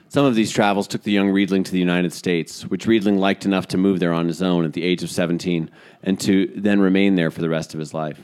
[0.10, 3.46] Some of these travels took the young Riedling to the United States, which Riedling liked
[3.46, 5.70] enough to move there on his own at the age of 17
[6.02, 8.22] and to then remain there for the rest of his life.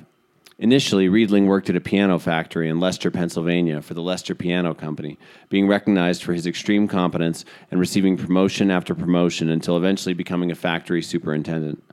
[0.59, 5.19] Initially, Riedling worked at a piano factory in Lester, Pennsylvania for the Lester Piano Company,
[5.49, 10.55] being recognized for his extreme competence and receiving promotion after promotion until eventually becoming a
[10.55, 11.83] factory superintendent.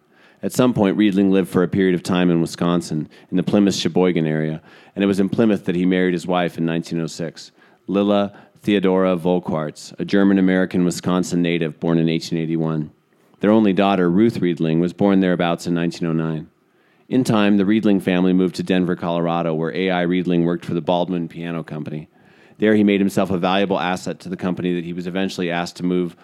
[0.41, 3.75] At some point, Riedling lived for a period of time in Wisconsin, in the Plymouth
[3.75, 4.63] Sheboygan area,
[4.95, 7.51] and it was in Plymouth that he married his wife in 1906,
[7.89, 12.91] Lilla Theodora Volkwartz, a German American Wisconsin native born in 1881.
[13.41, 16.51] Their only daughter, Ruth Riedling, was born thereabouts in 1909.
[17.09, 20.03] In time, the Riedling family moved to Denver, Colorado, where A.I.
[20.03, 22.09] Riedling worked for the Baldwin Piano Company.
[22.59, 25.77] There, he made himself a valuable asset to the company that he was eventually asked
[25.77, 26.15] to move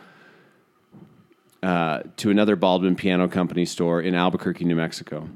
[1.62, 5.26] uh, to another Baldwin Piano Company store in Albuquerque, New Mexico.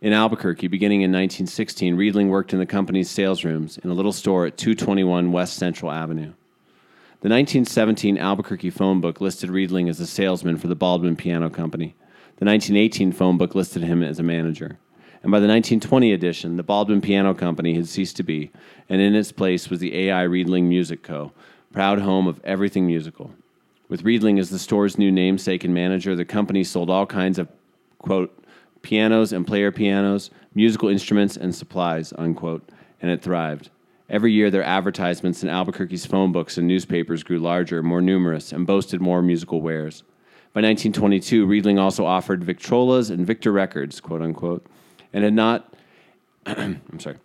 [0.00, 4.12] In Albuquerque, beginning in 1916, Riedling worked in the company's sales rooms in a little
[4.12, 6.32] store at 221 West Central Avenue.
[7.26, 11.96] The 1917 Albuquerque phone book listed Riedling as a salesman for the Baldwin Piano Company.
[12.36, 14.78] The 1918 phone book listed him as a manager
[15.24, 18.52] and by the 1920 edition, the Baldwin Piano Company had ceased to be,
[18.88, 20.22] and in its place was the A.I.
[20.22, 21.32] Riedling Music Co.,
[21.72, 23.34] proud home of everything musical.
[23.88, 27.48] With Riedling as the store's new namesake and manager, the company sold all kinds of,
[27.98, 28.40] quote,
[28.82, 32.70] pianos and player pianos, musical instruments, and supplies, unquote,
[33.02, 33.70] and it thrived.
[34.08, 38.66] Every year, their advertisements in Albuquerque's phone books and newspapers grew larger, more numerous, and
[38.66, 40.04] boasted more musical wares.
[40.52, 44.64] By 1922, Riedling also offered Victrolas and Victor Records, quote unquote,
[45.12, 45.74] and had not,
[46.46, 47.16] I'm sorry,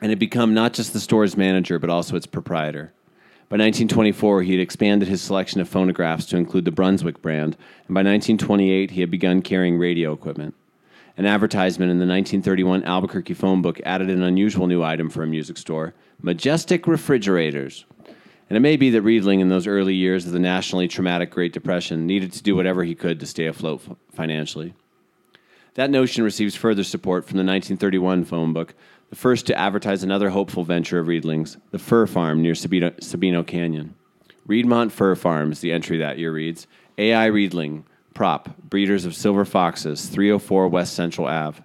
[0.00, 2.92] and had become not just the store's manager, but also its proprietor.
[3.48, 7.94] By 1924, he had expanded his selection of phonographs to include the Brunswick brand, and
[7.94, 10.54] by 1928, he had begun carrying radio equipment.
[11.18, 15.26] An advertisement in the 1931 Albuquerque phone book added an unusual new item for a
[15.26, 17.86] music store majestic refrigerators.
[18.48, 21.52] And it may be that Riedling, in those early years of the nationally traumatic Great
[21.52, 24.74] Depression, needed to do whatever he could to stay afloat financially.
[25.74, 28.74] That notion receives further support from the 1931 phone book,
[29.10, 33.46] the first to advertise another hopeful venture of Riedling's, the fur farm near Sabino, Sabino
[33.46, 33.94] Canyon.
[34.46, 36.66] Riedmont Fur Farms, the entry that year reads
[36.98, 37.26] A.I.
[37.26, 37.84] Riedling,
[38.16, 41.62] prop, breeders of silver foxes, 304 West Central Ave.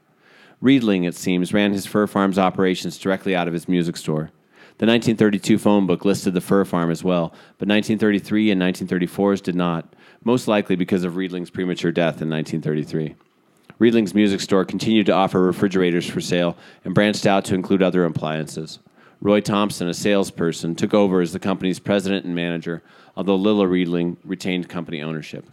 [0.60, 4.32] Riedling, it seems, ran his fur farm's operations directly out of his music store.
[4.78, 9.56] The 1932 phone book listed the fur farm as well, but 1933 and 1934's did
[9.56, 13.16] not, most likely because of Riedling's premature death in 1933.
[13.80, 18.04] Riedling's music store continued to offer refrigerators for sale and branched out to include other
[18.04, 18.80] appliances.
[19.22, 22.84] Roy Thompson, a salesperson, took over as the company's president and manager,
[23.16, 25.50] although Lilla Riedling retained company ownership.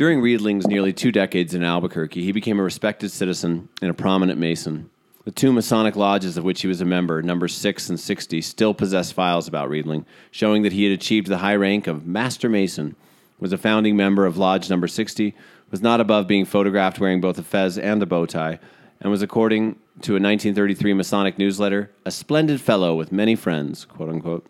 [0.00, 4.40] During Riedling's nearly two decades in Albuquerque, he became a respected citizen and a prominent
[4.40, 4.88] Mason.
[5.26, 8.72] The two Masonic lodges of which he was a member, numbers 6 and 60, still
[8.72, 12.96] possess files about Riedling, showing that he had achieved the high rank of Master Mason
[13.40, 15.34] was a founding member of Lodge Number 60,
[15.70, 18.58] was not above being photographed wearing both a fez and a bow tie,
[19.02, 24.08] and was, according to a 1933 Masonic newsletter, a splendid fellow with many friends, quote
[24.08, 24.46] unquote.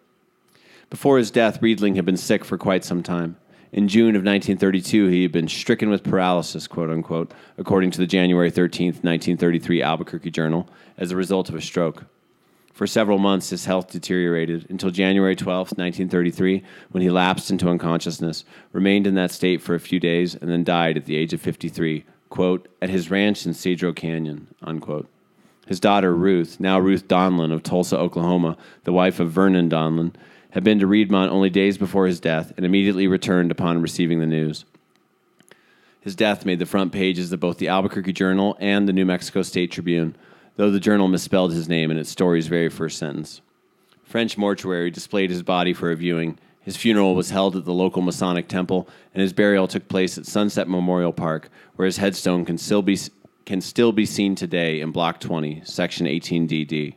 [0.90, 3.36] Before his death, Riedling had been sick for quite some time.
[3.72, 8.06] In June of 1932, he had been stricken with paralysis, quote unquote, according to the
[8.06, 12.06] January 13, 1933 Albuquerque Journal, as a result of a stroke.
[12.72, 18.44] For several months, his health deteriorated until January 12, 1933, when he lapsed into unconsciousness,
[18.72, 21.40] remained in that state for a few days, and then died at the age of
[21.40, 25.08] 53, quote, at his ranch in Cedro Canyon, unquote.
[25.66, 30.12] His daughter, Ruth, now Ruth Donlin of Tulsa, Oklahoma, the wife of Vernon Donlin,
[30.50, 34.26] had been to Riedmont only days before his death and immediately returned upon receiving the
[34.26, 34.64] news.
[36.00, 39.42] His death made the front pages of both the Albuquerque Journal and the New Mexico
[39.42, 40.16] State Tribune,
[40.56, 43.42] though the journal misspelled his name in its story's very first sentence.
[44.02, 46.38] French mortuary displayed his body for a viewing.
[46.62, 50.26] His funeral was held at the local Masonic temple, and his burial took place at
[50.26, 52.98] Sunset Memorial Park, where his headstone can still be
[53.46, 56.94] can still be seen today in Block 20, Section 18DD.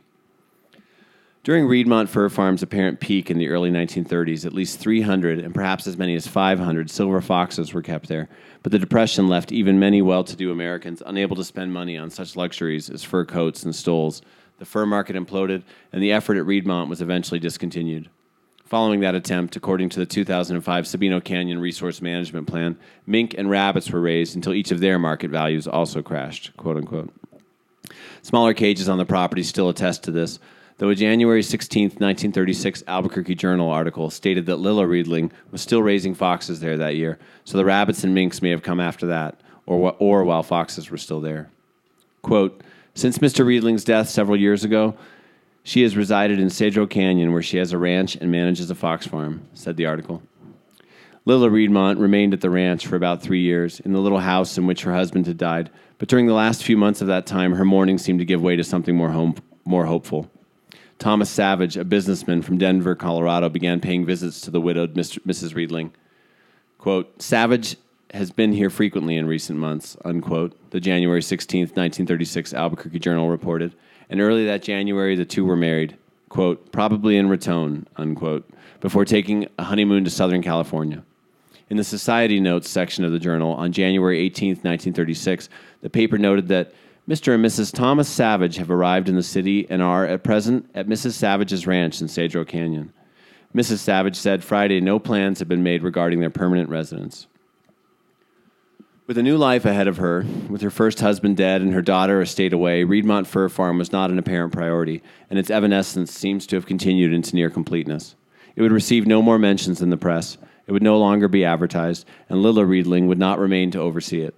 [1.44, 5.86] During Riedmont Fur Farm's apparent peak in the early 1930s, at least 300 and perhaps
[5.86, 8.30] as many as 500 silver foxes were kept there.
[8.62, 12.08] But the Depression left even many well to do Americans unable to spend money on
[12.08, 14.22] such luxuries as fur coats and stoles.
[14.58, 18.08] The fur market imploded, and the effort at Riedmont was eventually discontinued.
[18.64, 23.90] Following that attempt, according to the 2005 Sabino Canyon Resource Management Plan, mink and rabbits
[23.90, 27.12] were raised until each of their market values also crashed, quote unquote.
[28.22, 30.38] Smaller cages on the property still attest to this,
[30.78, 36.14] though a January 16, 1936 Albuquerque Journal article stated that Lilla Riedling was still raising
[36.14, 39.94] foxes there that year, so the rabbits and minks may have come after that, or,
[39.98, 41.50] or while foxes were still there.
[42.22, 42.62] Quote,
[42.94, 43.44] Since Mr.
[43.46, 44.96] Riedling's death several years ago,
[45.62, 49.06] she has resided in Cedro Canyon, where she has a ranch and manages a fox
[49.06, 50.22] farm, said the article.
[51.26, 54.66] Lilla Riedmont remained at the ranch for about three years, in the little house in
[54.66, 55.70] which her husband had died.
[55.96, 58.56] But during the last few months of that time, her mourning seemed to give way
[58.56, 60.30] to something more, home, more hopeful.
[60.98, 65.18] Thomas Savage, a businessman from Denver, Colorado, began paying visits to the widowed Mr.
[65.20, 65.54] Mrs.
[65.54, 65.92] Riedling.
[66.78, 67.76] Quote, Savage
[68.12, 73.74] has been here frequently in recent months, unquote, the January 16, 1936 Albuquerque Journal reported.
[74.08, 75.96] And early that January, the two were married,
[76.28, 78.48] quote, probably in Raton, unquote,
[78.80, 81.02] before taking a honeymoon to Southern California.
[81.70, 85.48] In the Society Notes section of the journal on January 18, 1936,
[85.80, 86.72] the paper noted that
[87.08, 87.34] Mr.
[87.34, 87.70] and Mrs.
[87.70, 91.12] Thomas Savage have arrived in the city and are at present at Mrs.
[91.12, 92.94] Savage's ranch in Cedro Canyon.
[93.54, 93.78] Mrs.
[93.78, 97.26] Savage said Friday no plans have been made regarding their permanent residence.
[99.06, 102.22] With a new life ahead of her, with her first husband dead and her daughter
[102.22, 106.46] a state away, Riedmont Fur Farm was not an apparent priority, and its evanescence seems
[106.46, 108.16] to have continued into near completeness.
[108.56, 112.06] It would receive no more mentions in the press, it would no longer be advertised,
[112.30, 114.34] and Lilla Riedling would not remain to oversee it.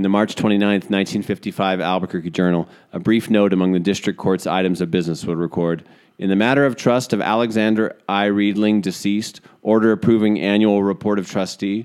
[0.00, 4.80] In the March 29, 1955 Albuquerque Journal, a brief note among the district court's items
[4.80, 5.84] of business would record
[6.18, 8.24] In the matter of trust of Alexander I.
[8.24, 11.84] Riedling, deceased, order approving annual report of trustee.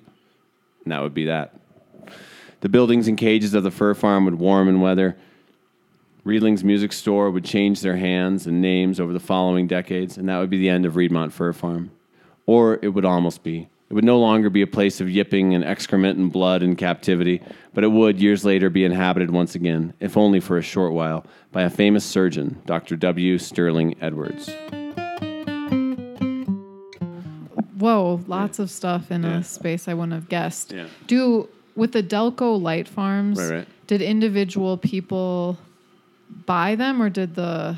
[0.85, 1.59] And that would be that.
[2.61, 5.17] The buildings and cages of the fur farm would warm in weather.
[6.23, 10.39] Riedling's music store would change their hands and names over the following decades, and that
[10.39, 11.91] would be the end of Riedmont Fur Farm.
[12.45, 13.67] Or it would almost be.
[13.89, 17.41] It would no longer be a place of yipping and excrement and blood and captivity,
[17.73, 21.23] but it would, years later, be inhabited once again, if only for a short while,
[21.51, 22.95] by a famous surgeon, Dr.
[22.95, 23.37] W.
[23.37, 24.49] Sterling Edwards.
[27.77, 29.37] Whoa, lots of stuff in Yeah.
[29.39, 30.71] a space I wouldn't have guessed.
[30.71, 30.85] Yeah.
[31.07, 33.67] Do with the Delco light farms, Right, right.
[33.85, 35.57] did individual people
[36.45, 37.77] buy them or did the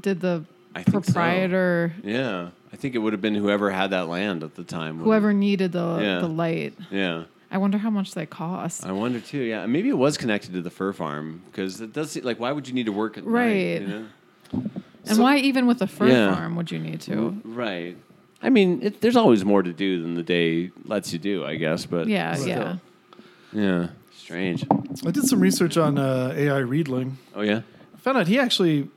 [0.00, 1.12] did the I think so.
[1.12, 4.98] proprietor Yeah, I think it would have been whoever had that land at the time.
[4.98, 6.18] whoever needed the Yeah.
[6.20, 6.74] the light?
[6.90, 7.24] Yeah.
[7.50, 8.84] I wonder how much they cost.
[8.84, 9.38] I wonder too.
[9.40, 12.52] Yeah, maybe it was connected to the fur farm because it does seem like why
[12.52, 13.30] would you need to work at night?
[13.32, 13.80] Right.
[13.80, 14.04] You know?
[14.52, 16.34] and So- why even with a fur Yeah.
[16.34, 17.40] farm would you need to?
[17.44, 17.96] Right.
[18.42, 21.56] I mean, it, there's always more to do than the day lets you do, I
[21.56, 21.86] guess.
[21.86, 22.48] But Yeah, still.
[22.48, 22.76] yeah.
[23.52, 24.64] yeah, strange.
[25.06, 27.16] I did some research on uh, AI Riedling.
[27.34, 27.62] Oh yeah.
[27.94, 28.88] I found out he actually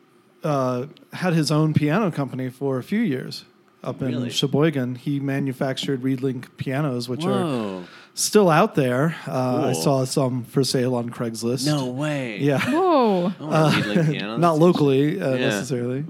[0.44, 3.46] uh, had his own piano company for a few years
[3.84, 4.30] up in Really?
[4.30, 4.96] Sheboygan.
[4.96, 9.16] He manufactured Riedling pianos, which are still out there.
[9.28, 11.66] Uh, I saw some for sale on Craigslist.
[11.66, 12.38] No way.
[12.40, 12.60] Yeah.
[12.72, 13.32] Whoa.
[13.40, 14.38] I want to piano.
[14.48, 15.50] Not locally uh, Yeah.
[15.50, 16.06] necessarily,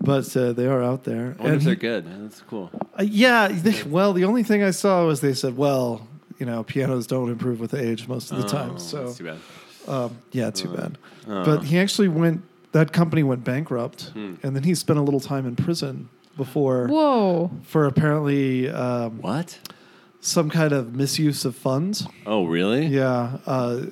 [0.00, 1.34] but uh, they are out there.
[1.38, 2.24] I wonder if he- they're good.
[2.24, 2.70] That's cool.
[2.98, 3.48] Uh, yeah.
[3.48, 6.06] They, well, the only thing I saw was they said, well,
[6.38, 8.78] you know, pianos don't improve with age most of the Oh, time.
[8.78, 9.38] So, that's too bad.
[9.88, 10.98] um, yeah, too bad.
[11.28, 11.44] uh.
[11.44, 14.10] But he actually went, that company went bankrupt.
[14.10, 14.34] Hmm.
[14.44, 17.50] And then he spent a little time in prison before Whoa.
[17.64, 19.58] for apparently um, What?
[20.20, 22.06] some kind of misuse of funds.
[22.26, 22.86] Oh really?
[22.86, 23.36] Yeah.
[23.46, 23.82] Uh,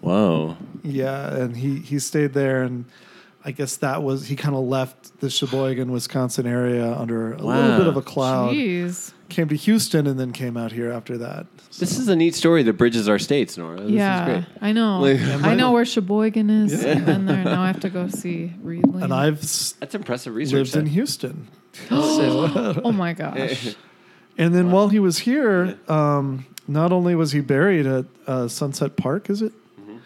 [0.00, 0.56] Whoa.
[0.82, 1.34] yeah.
[1.34, 2.86] And he, he stayed there and
[3.48, 7.78] I guess that was, he kind of left the Sheboygan, Wisconsin area under a little
[7.78, 8.52] bit of a cloud.
[8.52, 9.14] Jeez.
[9.30, 11.46] Came to Houston and then came out here after that.
[11.78, 13.80] This is a neat story that bridges our states, Nora.
[13.80, 14.58] This yeah, is great.
[14.60, 15.00] I know.
[15.00, 16.84] Like- I know where Sheboygan is.
[16.84, 17.42] I've been there.
[17.42, 19.04] Now I have to go see Riedling.
[19.04, 20.74] And I've That's impressive research.
[20.74, 20.90] lived in Ed.
[20.90, 21.48] Houston.
[21.90, 23.74] oh my gosh.
[24.40, 28.96] And then while he was here, um, not only was he buried at uh, Sunset
[28.96, 29.52] Park, is it?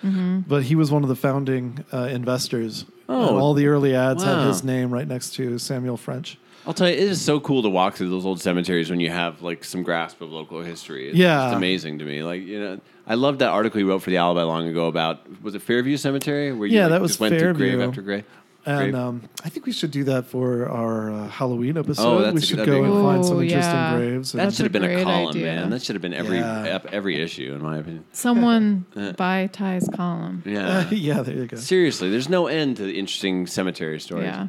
[0.05, 0.41] Mm-hmm.
[0.41, 2.85] But he was one of the founding uh, investors.
[3.13, 4.47] Oh, all the early ads wow.
[4.49, 6.39] his name right next to Samuel French.
[6.67, 9.11] I'll tell you, it is so cool to walk through those old cemeteries when you
[9.11, 11.09] have like some grasp of local history.
[11.09, 11.47] It's Yeah.
[11.47, 12.23] just amazing to me.
[12.23, 15.43] Like you know, I loved that article you wrote for the Alibi long ago about
[15.43, 17.89] was it Fairview Cemetery where you Yeah, like, that was just went through grave Fairview.
[17.89, 18.25] after grave.
[18.65, 22.07] And um, I think we should do that for our uh, Halloween episode.
[22.07, 23.97] Oh, that's we a should go and find some Oh, interesting yeah.
[23.97, 24.33] graves.
[24.33, 25.45] That should have been a column, idea.
[25.47, 25.71] man.
[25.71, 26.63] That should have been every Yeah.
[26.77, 28.05] ep- every issue, in my opinion.
[28.13, 29.13] Someone Uh.
[29.13, 30.43] buy Ty's column.
[30.47, 30.89] Yeah.
[30.91, 31.57] yeah, there you go.
[31.57, 34.27] Seriously, there's no end to the interesting cemetery stories.
[34.27, 34.47] Yeah.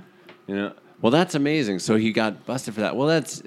[0.47, 0.73] You know.
[1.01, 1.79] Well, that's amazing.
[1.79, 2.95] So he got busted for that.
[2.95, 3.41] Well, that's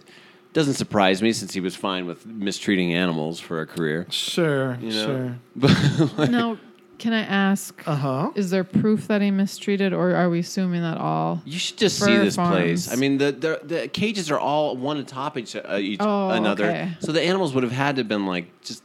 [0.53, 4.07] doesn't surprise me since he was fine with mistreating animals for a career.
[4.11, 5.05] Sure, You know?
[5.07, 5.39] sure.
[5.55, 6.57] But now,
[6.99, 7.82] can I ask?
[7.86, 8.30] Uh huh.
[8.34, 11.42] Is there proof that he mistreated, or are we assuming that all?
[11.44, 12.57] you should just see this farms.
[12.57, 12.92] place.
[12.92, 16.66] I mean, the, the the cages are all one atop each uh, each Oh, another.
[16.66, 16.97] okay.
[17.01, 18.82] So the animals would have had to have been like just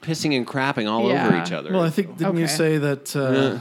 [0.00, 1.72] pissing and crapping all over each other.
[1.72, 3.14] Well, I think didn't you say that?
[3.16, 3.60] Uh, yeah,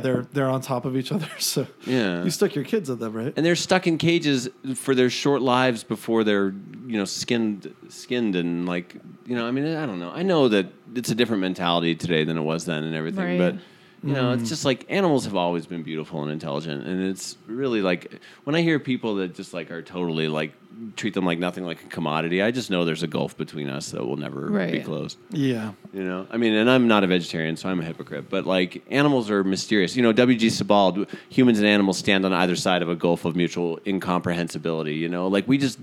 [0.00, 1.28] they're they're on top of each other.
[1.38, 2.24] So Yeah.
[2.24, 3.32] you stuck your kids at them, right?
[3.36, 6.54] and they're stuck in cages for their short lives before they're
[6.86, 10.48] you know skinned skinned and like you know i mean i don't know i know
[10.48, 13.38] that it's a different mentality today than it was then and everything Right.
[13.38, 13.56] but
[14.02, 14.48] you know it's hmm.
[14.48, 18.60] just like animals have always been beautiful and intelligent and it's really like when i
[18.60, 20.52] hear people that just like are totally like
[20.96, 23.90] treat them like nothing like a commodity i just know there's a gulf between us
[23.90, 25.72] that will never be closed Yeah.
[25.92, 28.28] you know, I mean, and I'm not a vegetarian, so I'm a hypocrite.
[28.30, 29.94] But like, animals are mysterious.
[29.96, 30.50] You know, W.G.
[30.50, 34.94] Sebald, humans and animals stand on either side of a gulf of mutual incomprehensibility.
[34.94, 35.78] You know, like we just,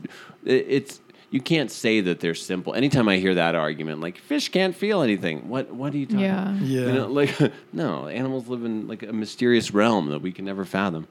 [0.45, 1.01] it, it's
[1.31, 2.73] you can't say that they're simple.
[2.73, 5.47] Anytime I hear that argument, like fish can't feel anything.
[5.49, 6.21] What What are you talking?
[6.21, 6.49] Yeah.
[6.51, 6.61] about?
[6.63, 6.81] Yeah.
[6.87, 7.35] You know, like
[7.73, 11.07] no, animals live in like a mysterious realm that we can never fathom.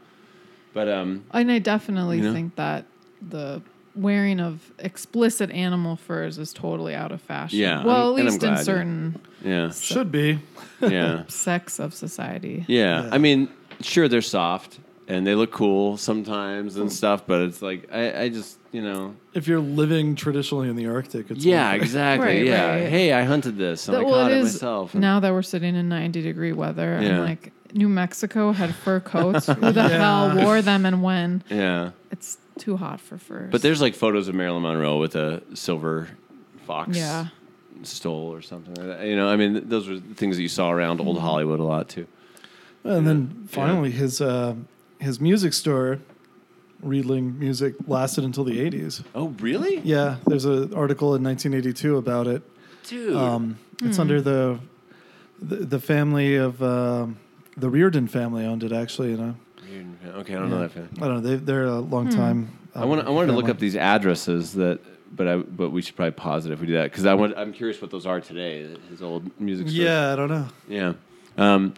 [0.74, 2.32] But um, And I definitely You know?
[2.32, 2.84] think that
[3.26, 3.62] the
[3.94, 7.58] wearing of explicit animal furs is totally out of fashion.
[7.58, 8.62] Yeah, Well, I'm- at I'm least in glad, yeah.
[8.62, 10.38] certain yeah, Should be.
[10.80, 11.24] yeah.
[11.28, 12.64] Sex of society.
[12.68, 13.04] Yeah.
[13.04, 13.08] Yeah.
[13.12, 13.48] I mean,
[13.80, 18.28] sure, they're soft and they look cool sometimes and stuff, but it's like I, I
[18.28, 19.14] just you know.
[19.34, 22.26] If you're living traditionally in the Arctic, it's Yeah, like- exactly.
[22.28, 22.68] Right, yeah.
[22.70, 22.88] right.
[22.88, 24.94] Hey, I hunted this and That- I well, caught it it, is myself.
[24.94, 27.08] and- now that we're sitting in 90 degree weather Yeah.
[27.08, 29.46] and like New Mexico had fur coats.
[29.46, 29.88] Who the Yeah.
[29.88, 31.42] hell wore them and when?
[31.50, 31.90] yeah.
[32.10, 33.50] It's too hot for furs.
[33.52, 36.08] But there's like photos of Marilyn Monroe with a silver
[36.66, 37.26] fox yeah.
[37.82, 39.06] stole or something like that.
[39.06, 41.08] You know, I mean, those were the things that you saw around Mm-hmm.
[41.08, 42.06] old Hollywood a lot too.
[42.84, 44.54] And then finally, his uh,
[44.98, 45.98] his music store,
[46.82, 49.02] Riedling Music, lasted until the 80s.
[49.14, 49.78] Oh, really?
[49.80, 52.42] Yeah, there's an article in 1982 about it.
[52.86, 53.16] Dude.
[53.16, 54.00] Um, it's Hmm.
[54.02, 54.58] under the,
[55.40, 57.16] the the family of um
[57.56, 59.10] the Reardon family owned it actually.
[59.10, 59.34] You know,
[60.20, 60.72] okay, I don't know that.
[60.72, 60.88] Fan.
[60.96, 61.20] I don't know.
[61.20, 62.16] They, they're a long Hmm.
[62.16, 62.48] time.
[62.74, 63.06] I want.
[63.06, 64.78] I wanted to look up these addresses that,
[65.14, 65.36] but I.
[65.36, 67.36] But we should probably pause it if we do that because I want.
[67.36, 68.74] I'm curious what those are today.
[68.88, 69.68] His old music.
[69.68, 69.82] Store.
[69.84, 70.46] Yeah, I don't know.
[70.68, 70.92] Yeah.
[71.36, 71.74] Um,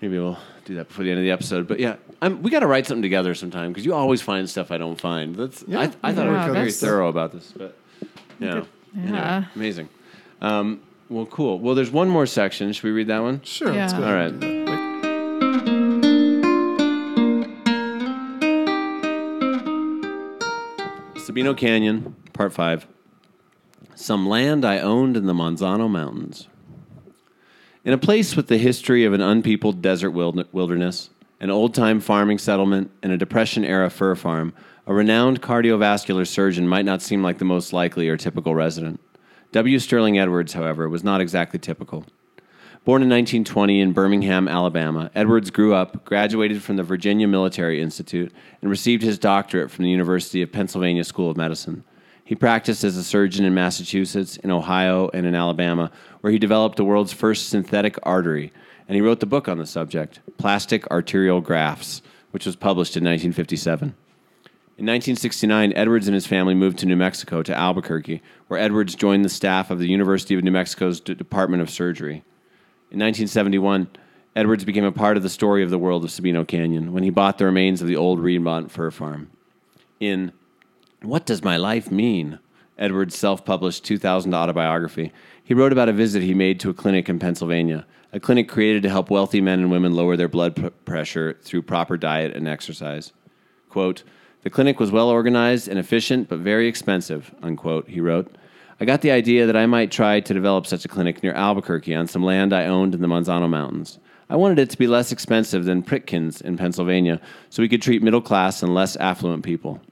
[0.00, 1.66] maybe we'll do that before the end of the episode.
[1.68, 4.70] But yeah, I'm, we got to write something together sometime because you always find stuff
[4.70, 5.34] I don't find.
[5.36, 5.64] That's.
[5.66, 7.76] Yeah, I, I thought Yeah, we were very thorough about this, but
[8.38, 8.52] yeah.
[8.54, 8.66] Good.
[8.96, 9.44] Anyway, Yeah.
[9.54, 9.88] amazing.
[10.40, 11.58] Um, well, cool.
[11.58, 12.72] Well, there's one more section.
[12.72, 13.42] Should we read that one?
[13.42, 13.98] Sure, let's Yeah.
[13.98, 14.04] go.
[14.06, 14.32] All ahead right.
[14.32, 14.70] and do that.
[14.70, 15.84] Wait.
[21.16, 22.86] Sabino Canyon, Part 5.
[23.94, 26.48] Some land I owned in the Manzano Mountains.
[27.84, 32.38] In a place with the history of an unpeopled desert wilderness, an old time farming
[32.38, 34.54] settlement, and a Depression era fur farm,
[34.86, 39.00] a renowned cardiovascular surgeon might not seem like the most likely or typical resident.
[39.52, 39.78] W.
[39.78, 42.06] Sterling Edwards, however, was not exactly typical.
[42.86, 48.32] Born in 1920 in Birmingham, Alabama, Edwards grew up, graduated from the Virginia Military Institute,
[48.62, 51.84] and received his doctorate from the University of Pennsylvania School of Medicine.
[52.24, 55.90] He practiced as a surgeon in Massachusetts, in Ohio, and in Alabama,
[56.22, 58.50] where he developed the world's first synthetic artery,
[58.88, 62.00] and he wrote the book on the subject, Plastic Arterial Grafts,
[62.30, 63.94] which was published in 1957.
[64.76, 69.24] In 1969, Edwards and his family moved to New Mexico, to Albuquerque, where Edwards joined
[69.24, 72.24] the staff of the University of New Mexico's D- Department of Surgery.
[72.90, 73.86] In 1971,
[74.34, 77.10] Edwards became a part of the story of the world of Sabino Canyon when he
[77.10, 79.30] bought the remains of the old Riedmont fur farm.
[80.00, 80.32] In
[81.04, 82.38] What Does My Life Mean?
[82.78, 85.12] Edwards' self published 2000 autobiography,
[85.44, 88.82] he wrote about a visit he made to a clinic in Pennsylvania, a clinic created
[88.84, 93.12] to help wealthy men and women lower their blood pressure through proper diet and exercise.
[93.68, 94.02] Quote,
[94.44, 98.34] the clinic was well organized and efficient, but very expensive, unquote, he wrote.
[98.80, 101.94] I got the idea that I might try to develop such a clinic near Albuquerque
[101.94, 103.98] on some land I owned in the Manzano Mountains.
[104.30, 108.02] I wanted it to be less expensive than Pritikins in Pennsylvania, so we could treat
[108.02, 109.82] middle class and less affluent people.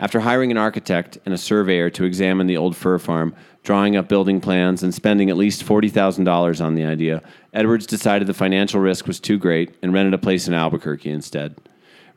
[0.00, 3.34] After hiring an architect and a surveyor to examine the old fur farm,
[3.64, 7.20] drawing up building plans, and spending at least $40,000 on the idea,
[7.52, 11.56] Edwards decided the financial risk was too great and rented a place in Albuquerque instead.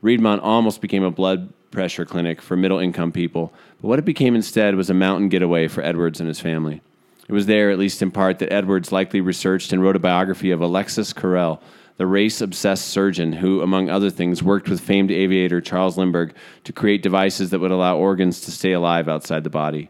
[0.04, 3.52] Riedmont almost became a blood pressure clinic for middle income people,
[3.82, 6.82] but what it became instead was a mountain getaway for Edwards and his family.
[7.28, 10.52] It was there, at least in part, that Edwards likely researched and wrote a biography
[10.52, 11.62] of Alexis Carrel,
[12.02, 16.34] the race obsessed surgeon who, among other things, worked with famed aviator Charles Lindbergh
[16.64, 19.88] to create devices that would allow organs to stay alive outside the body.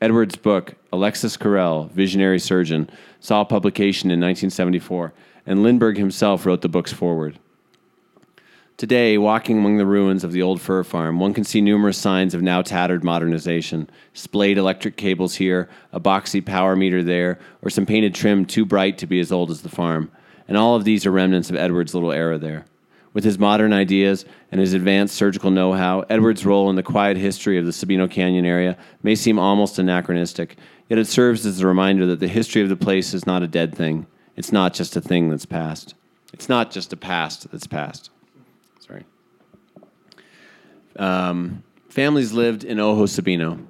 [0.00, 2.90] Edwards' book, Alexis Carrel, Visionary Surgeon,
[3.20, 5.12] saw publication in 1974,
[5.46, 7.38] and Lindbergh himself wrote the book's foreword.
[8.76, 12.34] Today, walking among the ruins of the old fur farm, one can see numerous signs
[12.34, 13.88] of now tattered modernization.
[14.14, 18.98] Splayed electric cables here, a boxy power meter there, or some painted trim too bright
[18.98, 20.10] to be as old as the farm.
[20.48, 22.64] And all of these are remnants of Edwards' little era there.
[23.12, 27.16] With his modern ideas and his advanced surgical know how, Edwards' role in the quiet
[27.16, 30.56] history of the Sabino Canyon area may seem almost anachronistic,
[30.90, 33.48] yet it serves as a reminder that the history of the place is not a
[33.48, 34.06] dead thing.
[34.36, 35.94] It's not just a thing that's past.
[36.34, 38.10] It's not just a past that's past.
[38.80, 39.04] Sorry.
[40.96, 43.66] Um, families lived in Ojo Sabino.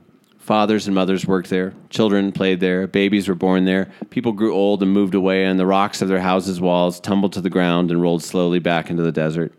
[0.47, 1.75] Fathers and mothers worked there.
[1.91, 2.87] Children played there.
[2.87, 3.91] Babies were born there.
[4.11, 7.41] People grew old and moved away, and the rocks of their houses' walls tumbled to
[7.41, 9.53] the ground and rolled slowly back into the desert.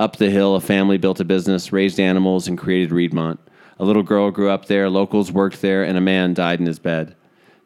[0.00, 3.40] Up the hill, a family built a business, raised animals, and created Riedmont.
[3.78, 6.78] A little girl grew up there, locals worked there, and a man died in his
[6.78, 7.14] bed.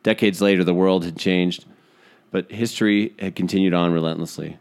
[0.02, 1.66] Decades later, the world had changed,
[2.32, 4.58] but history had continued on relentlessly.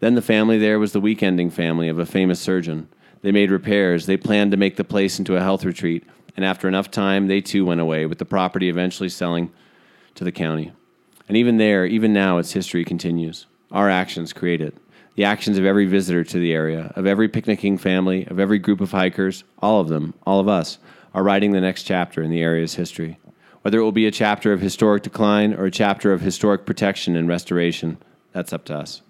[0.00, 2.90] Then the family there was the weekending family of a famous surgeon.
[3.22, 4.04] They made repairs.
[4.04, 6.04] They planned to make the place into a health retreat.
[6.36, 9.50] And after enough time, they too went away, with the property eventually selling
[10.14, 10.72] to the county.
[11.28, 13.46] And even there, even now, its history continues.
[13.72, 14.76] Our actions create it.
[15.16, 18.82] The actions of every visitor to the area, of every picnicking family, of every group
[18.82, 20.78] of hikers, all of them, all of us,
[21.14, 23.18] are writing the next chapter in the area's history.
[23.62, 27.16] Whether it will be a chapter of historic decline or a chapter of historic protection
[27.16, 27.96] and restoration,
[28.32, 29.00] that's up to us.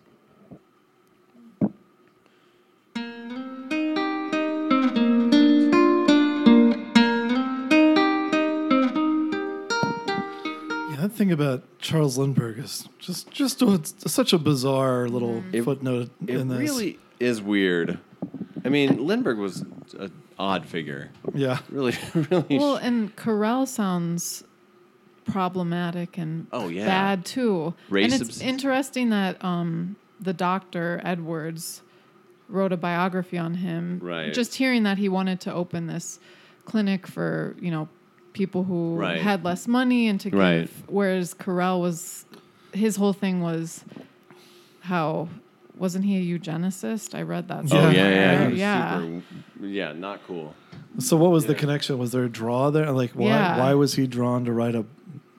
[11.16, 16.36] Thing about Charles Lindbergh is just just it's such a bizarre little It- footnote It
[16.36, 16.58] in this.
[16.58, 17.98] really is weird.
[18.64, 19.64] I mean, Lindbergh was
[19.98, 21.10] an odd figure.
[21.32, 21.58] yeah.
[21.70, 22.58] Really, really.
[22.58, 24.44] Well, and Carrel sounds
[25.24, 26.84] problematic and Oh, yeah.
[26.86, 27.74] bad too.
[27.88, 31.82] Race and it's obs- interesting that um, the doctor Edwards
[32.48, 34.00] wrote a biography on him.
[34.02, 34.32] Right.
[34.34, 36.20] Just hearing that he wanted to open this
[36.64, 37.88] clinic for you know
[38.36, 39.20] people who Right.
[39.20, 40.68] had less money and to give, Right.
[40.88, 42.26] whereas Carrel was
[42.72, 43.82] his whole thing was
[44.82, 45.28] how
[45.78, 47.14] wasn't he a eugenicist?
[47.14, 47.64] I read that.
[47.72, 48.08] oh yeah, Yeah.
[48.08, 48.44] yeah, somewhere.
[48.46, 48.98] he was yeah.
[49.00, 50.54] super- yeah, not cool.
[50.98, 51.98] So what was the connection?
[51.98, 52.90] Was there a draw there?
[52.92, 53.58] Like why Yeah.
[53.58, 54.84] why was he drawn to write a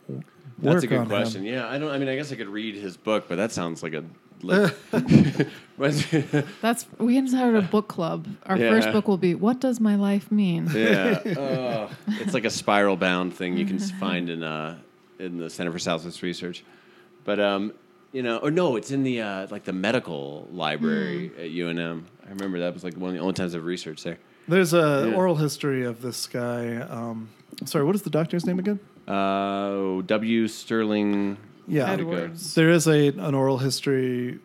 [0.09, 0.23] work
[0.59, 1.41] That's a good on question.
[1.45, 1.53] him?
[1.53, 1.91] Yeah, I don't.
[1.91, 4.03] I mean, I guess I could read his book, but that sounds like a.
[4.41, 4.75] Like,
[6.61, 8.27] That's we can start a book club.
[8.45, 8.69] Our Yeah.
[8.71, 11.89] first book will be "What Does My Life Mean?" yeah, uh,
[12.21, 14.77] it's like a spiral bound thing you can find in uh,
[15.19, 16.63] in the Center for Southwest Research,
[17.23, 17.73] but um,
[18.11, 22.03] you know, or no, it's in the uh, like the medical library at UNM.
[22.25, 24.17] I remember that was like one of the only times I've researched there.
[24.47, 25.15] There's a Yeah.
[25.15, 26.77] oral history of this guy.
[26.77, 27.29] Um,
[27.65, 28.79] sorry, what is the doctor's name again?
[29.07, 30.47] Uh, W.
[30.47, 31.37] Sterling.
[31.67, 32.55] Yeah, Edwards.
[32.55, 34.39] there is a an oral history f-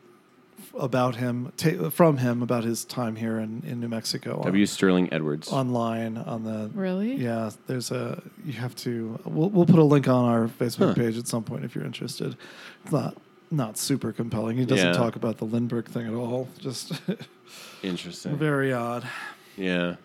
[0.78, 4.38] about him ta- from him about his time here in, in New Mexico.
[4.38, 4.66] on- W.
[4.66, 5.52] Sterling Edwards.
[5.52, 7.14] online on the Really?
[7.16, 7.50] yeah.
[7.66, 9.18] There's a you have to.
[9.24, 10.94] We'll we'll put a link on our Facebook Huh.
[10.94, 12.36] page at some point if you're interested.
[12.84, 13.16] It's not
[13.50, 14.56] not super compelling.
[14.56, 14.92] He doesn't Yeah.
[14.92, 16.48] talk about the Lindbergh thing at all.
[16.58, 16.92] Just
[17.82, 18.36] Interesting.
[18.36, 19.06] very odd.
[19.56, 19.96] Yeah.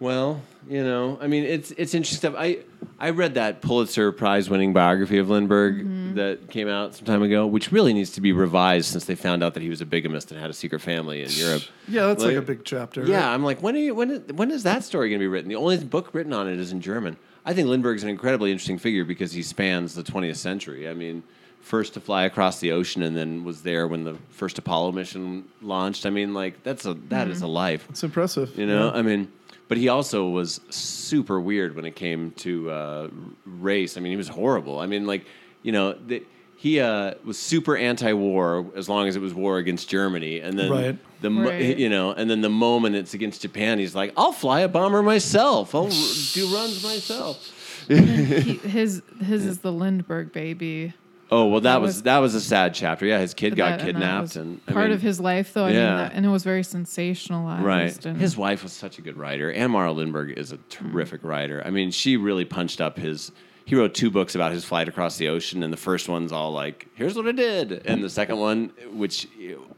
[0.00, 2.34] Well, you know, I mean, it's it's interesting stuff.
[2.36, 2.58] I
[2.98, 6.01] I read that Pulitzer Prize winning biography of Lindbergh Mm-hmm.
[6.12, 9.42] That came out some time ago, which really needs to be revised since they found
[9.42, 11.62] out that he was a bigamist and had a secret family in Europe.
[11.88, 13.04] Yeah, that's like, Like- a big chapter.
[13.04, 13.34] Yeah, right?
[13.34, 15.48] I'm like, when are you, when is, when is that story going to be written?
[15.48, 17.16] The only book written on it is in German.
[17.44, 20.88] I think Lindbergh's an incredibly interesting figure because he spans the 20th century.
[20.88, 21.24] I mean,
[21.60, 25.44] first to fly across the ocean and then was there when the first Apollo mission
[25.60, 26.06] launched.
[26.06, 27.84] I mean, like that's a that is a life.
[27.90, 28.56] It's impressive.
[28.56, 28.98] You know, Yeah.
[28.98, 29.30] I mean,
[29.68, 33.08] but he also was super weird when it came to uh,
[33.44, 33.96] race.
[33.96, 34.78] I mean, he was horrible.
[34.78, 35.24] I mean, like,
[35.62, 36.24] you know, the,
[36.56, 40.70] he uh, was super anti-war as long as it was war against Germany, and then
[40.70, 40.98] Right.
[41.20, 41.76] the Right.
[41.76, 45.02] you know, and then the moment it's against Japan, he's like, "I'll fly a bomber
[45.02, 45.74] myself.
[45.74, 47.58] I'll do runs myself."
[47.88, 50.94] he, his his is the Lindbergh baby.
[51.32, 53.06] Oh well, that, That was, was- that was a sad chapter.
[53.06, 55.18] Yeah, his kid But got that- and that kidnapped, and, I part mean, of his
[55.18, 55.64] life, though.
[55.64, 55.86] I Yeah.
[55.88, 57.62] mean, that, and it was very sensationalized.
[57.62, 58.04] Right.
[58.06, 59.50] And His wife was such a good writer.
[59.50, 61.62] Anne Morrow Lindbergh is a terrific writer.
[61.64, 63.32] I mean, she really punched up his.
[63.64, 66.52] He wrote two books about his flight across the ocean, and the first one's all
[66.52, 69.28] like, "Here's what I did," and the second one, which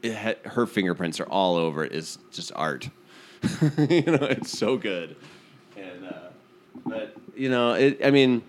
[0.02, 2.88] it had, her fingerprints are all over, it, is just art.
[3.78, 5.16] you know, it's so good.
[5.76, 6.12] And uh,
[6.86, 8.42] but you know, it, I mean,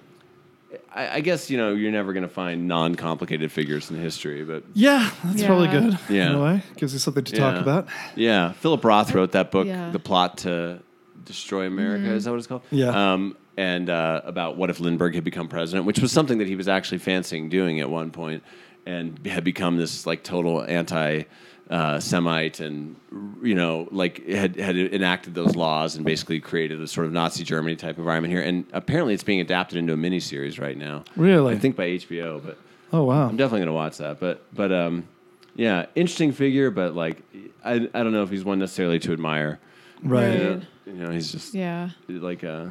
[0.93, 4.63] I, I guess you know you're never going to find non-complicated figures in history, but
[4.73, 5.47] Yeah, that's Yeah.
[5.47, 5.99] probably good.
[6.09, 6.29] Yeah.
[6.29, 6.61] In a way.
[6.77, 7.87] Gives you something to talk about.
[8.15, 9.89] yeah, Philip Roth wrote that book, Yeah.
[9.91, 10.79] "The Plot to
[11.25, 12.61] Destroy America." Is that what it's called?
[12.71, 13.13] Yeah.
[13.13, 16.55] Um, and uh, about what if Lindbergh had become president, which was something that he
[16.55, 18.43] was actually fancying doing at one point,
[18.85, 21.23] and had become this like total anti.
[21.67, 22.95] Uh, Semite and
[23.41, 27.43] you know like had had enacted those laws and basically created a sort of Nazi
[27.43, 31.03] Germany type environment here and apparently it's being adapted into a miniseries right now.
[31.15, 31.55] Really?
[31.55, 32.59] I think by HBO, but
[32.93, 33.27] Oh wow.
[33.27, 34.19] I'm definitely gonna watch that.
[34.19, 35.07] But but um,
[35.55, 36.69] yeah, interesting figure.
[36.69, 37.23] But like,
[37.63, 39.59] I I don't know if he's one necessarily to admire.
[40.03, 40.21] right.
[40.27, 40.33] Right.
[40.37, 41.89] You know, you know he's just Yeah.
[42.07, 42.67] like uh,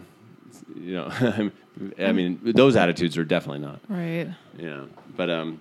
[0.77, 1.09] you know,
[1.99, 3.81] I mean, those attitudes are definitely not.
[3.89, 4.29] Right.
[4.57, 4.85] Yeah,
[5.17, 5.61] but um,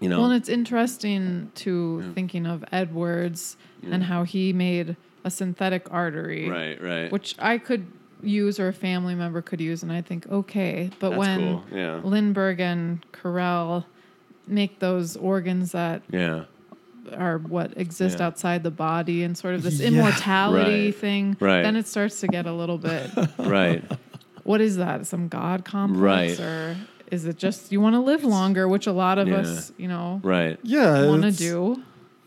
[0.00, 5.30] you know, Well, and it's interesting to thinking of Edwards and how he made a
[5.30, 7.12] synthetic artery, right, right.
[7.12, 7.86] which I could
[8.22, 10.90] use or a family member could use, and I think okay.
[10.98, 12.00] But That's when cool, yeah.
[12.02, 13.86] Lindbergh and Carrel
[14.48, 16.44] make those organs that yeah,
[17.16, 18.26] are what exist Yeah.
[18.26, 19.88] outside the body and sort of this Yeah.
[19.88, 20.94] immortality Right.
[20.94, 21.62] thing, Right.
[21.62, 23.10] then it starts to get a little bit.
[23.38, 23.82] right.
[24.44, 25.06] what is that?
[25.06, 26.46] Some god complex, Right.
[26.46, 26.76] or
[27.10, 29.38] is it just you want to live longer, which a lot of Yeah.
[29.38, 30.58] us, you know, Right.
[30.62, 31.06] Yeah.
[31.06, 31.82] want to do?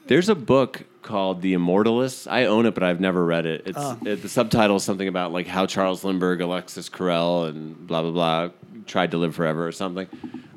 [0.08, 2.28] There's a book called The Immortalists.
[2.28, 3.62] I own it, but I've never read it.
[3.66, 3.96] It's Ah.
[4.06, 8.12] it, the subtitle is something about like how Charles Lindbergh, Alexis Carrel, and blah blah
[8.12, 8.50] blah
[8.86, 10.08] tried to live forever or something.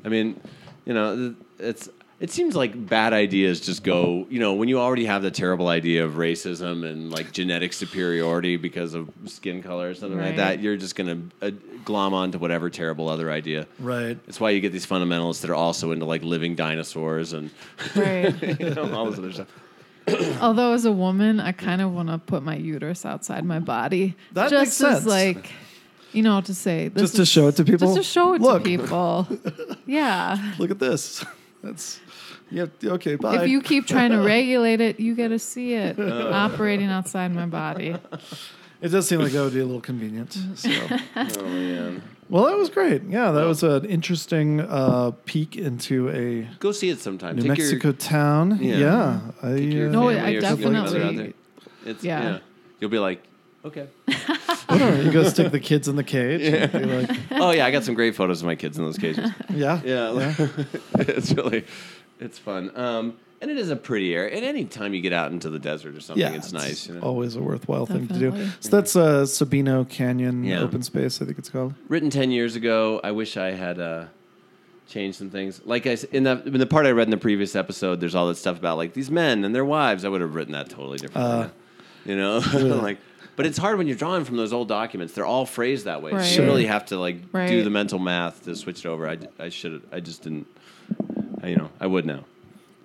[0.03, 0.39] I mean,
[0.85, 1.87] you know, it's
[2.23, 4.25] it seems like bad ideas just go.
[4.29, 8.55] You know, when you already have the terrible idea of racism and like genetic superiority
[8.55, 11.51] because of skin color or something like that, you're just gonna uh,
[11.83, 13.67] glom onto whatever terrible other idea.
[13.77, 14.17] Right.
[14.27, 17.51] It's why you get these fundamentalists that are also into like living dinosaurs and
[17.95, 18.59] Right.
[18.59, 19.47] you know, all this other stuff.
[20.41, 24.15] Although as a woman, I kind of want to put my uterus outside my body,
[24.31, 25.05] That just makes as sense.
[25.05, 25.49] like,
[26.13, 27.87] you know, to say this Just to is- show it to people?
[27.95, 28.63] just to show it Look.
[28.63, 29.27] to people.
[29.85, 30.53] yeah.
[30.57, 31.25] Look at this.
[31.63, 32.01] That's
[32.53, 32.65] yeah.
[32.83, 33.15] Okay.
[33.15, 33.43] Bye.
[33.43, 37.45] If you keep trying to regulate it, you get to see it operating outside my
[37.45, 37.95] body.
[38.81, 40.33] it does seem like that would be a little convenient.
[40.55, 40.69] So.
[41.15, 42.01] Oh man.
[42.29, 43.03] Well, that was great.
[43.03, 47.35] Yeah, that was an interesting uh, peek into a Go see it sometime.
[47.35, 48.57] New Take your- Mexico town.
[48.61, 48.77] Yeah.
[48.77, 51.33] Yeah, I, uh, No, I or something like that definitely- out there.
[51.91, 52.21] It's, Yeah.
[52.23, 52.39] yeah.
[52.79, 53.21] You'll be like,
[53.65, 53.87] okay.
[54.69, 56.41] You go stick the kids in the cage.
[56.41, 58.97] and be like, oh yeah, I got some great photos of my kids in those
[58.97, 59.29] cages.
[59.49, 60.33] yeah, Yeah,
[60.99, 61.65] it's really,
[62.23, 62.71] it's fun.
[62.75, 64.35] Um, and it is a pretty area.
[64.35, 66.31] And any time you get out into the desert or something, yeah.
[66.37, 66.87] it's, nice.
[66.87, 67.01] You know?
[67.01, 68.47] always a worthwhile thing to do.
[68.61, 70.61] So that's uh, Sabino Canyon Yeah.
[70.61, 71.73] Open Space, I think it's called.
[71.89, 73.01] Written ten years ago.
[73.03, 74.05] I wish I had uh,
[74.87, 75.61] changed some things.
[75.65, 78.15] Like I s- in the in the part I read in the previous episode, there's
[78.15, 80.05] all that stuff about like these men and their wives.
[80.05, 81.33] I would have written that totally differently.
[81.43, 81.49] Uh,
[82.05, 82.37] you know,
[82.81, 82.97] like.
[83.35, 85.15] But it's hard when you're drawing from those old documents.
[85.15, 86.11] They're all phrased that way.
[86.11, 86.37] So Right.
[86.37, 89.09] you really have to like do the mental math to switch it over.
[89.09, 89.81] I, I should.
[89.91, 90.45] I just didn't.
[91.43, 92.23] I, you know, I would now.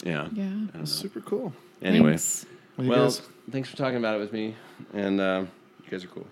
[0.04, 0.28] Yeah.
[0.32, 0.44] Yeah.
[0.74, 0.84] I know.
[0.84, 1.52] Super cool.
[1.80, 2.46] Anyway, Thanks.
[2.76, 3.10] Well, well,
[3.50, 4.54] thanks for talking about it with me,
[4.94, 5.44] and uh,
[5.84, 6.26] you guys are cool.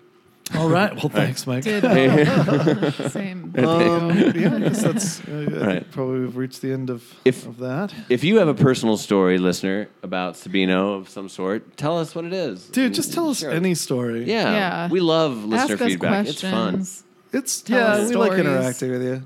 [0.55, 0.93] all right.
[0.95, 1.63] Well, thanks, Mike.
[1.63, 1.83] Did
[3.11, 3.37] same.
[3.57, 5.19] Um, yeah, I guess that's.
[5.27, 5.91] Uh, I Right.
[5.91, 7.93] probably we've reached the end of If- of that.
[8.09, 12.23] If you have a personal story, listener, about Sabino of some sort, tell us what
[12.25, 13.55] it is, Dude, And just tell us share it.
[13.55, 14.25] any story.
[14.25, 14.89] Yeah, Yeah.
[14.89, 16.27] we love listener Ask us feedback.
[16.27, 16.85] It's fun.
[17.31, 17.43] Questions.
[17.43, 18.45] It's Tell yeah, us we like stories.
[18.45, 19.23] interacting with you.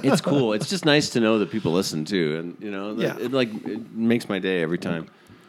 [0.10, 0.52] It's cool.
[0.52, 3.24] It's just nice to know that people listen too, and you know, that- Yeah.
[3.24, 5.06] it like it makes my day every time.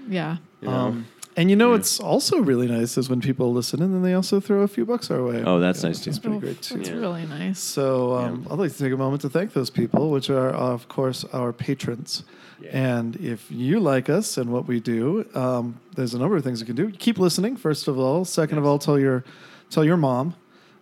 [0.07, 0.37] Yeah.
[0.61, 0.73] You know?
[0.75, 1.05] Um,
[1.37, 1.79] and you know, Yeah.
[1.79, 4.85] it's also really nice is when people listen and then they also throw a few
[4.85, 5.43] bucks our way.
[5.45, 6.09] Oh, that's Yeah, nice, too.
[6.09, 6.75] That's pretty Oh, great too.
[6.77, 6.95] That's Yeah.
[6.95, 7.59] really nice.
[7.59, 10.87] So um, I'd like to take a moment to thank those people, which are, of
[10.89, 12.23] course, our patrons.
[12.61, 12.69] Yeah.
[12.97, 16.59] And if you like us and what we do, um, there's a number of things
[16.59, 16.91] you can do.
[16.91, 18.25] Keep listening, first of all.
[18.25, 19.23] Second of all, tell your
[19.69, 20.33] tell your mom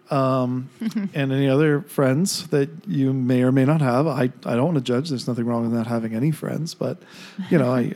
[0.09, 0.69] um,
[1.13, 4.07] and any other friends that you may or may not have.
[4.07, 5.09] I, I don't want to judge.
[5.09, 6.97] There's nothing wrong with not having any friends, but
[7.49, 7.93] you know, I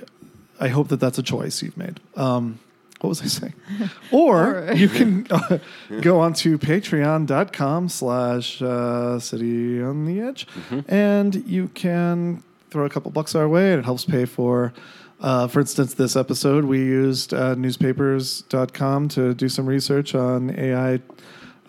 [0.60, 2.00] I hope that that's a choice you've made.
[2.16, 2.60] Um,
[3.00, 3.54] what was I saying?
[4.12, 5.58] Or Or- you can uh,
[6.02, 10.48] go on to patreon.com slash uh, city on the edge
[10.88, 14.72] and you can throw a couple bucks our way and it helps pay for
[15.20, 21.00] uh, for instance this episode we used uh, newspapers.com to do some research on ai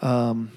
[0.03, 0.51] um,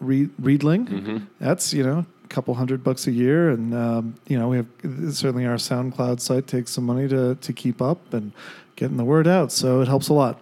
[0.00, 1.18] read, Riedling Mm-hmm.
[1.38, 4.66] that's you know a couple hundred bucks a year and um, you know we have
[5.14, 8.32] certainly our soundcloud site takes some money to, to keep up and
[8.76, 10.40] getting the word out so it helps a lot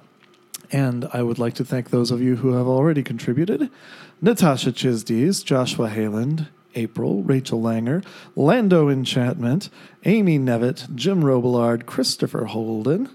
[0.70, 3.68] and I would like to thank those of you who have already contributed
[4.22, 8.02] Natasha Chisdees, Joshua Hayland, April, Rachel Langer,
[8.36, 9.68] Lando Enchantment,
[10.04, 13.10] Amy Nevitt, Jim Robillard, Christopher Holden.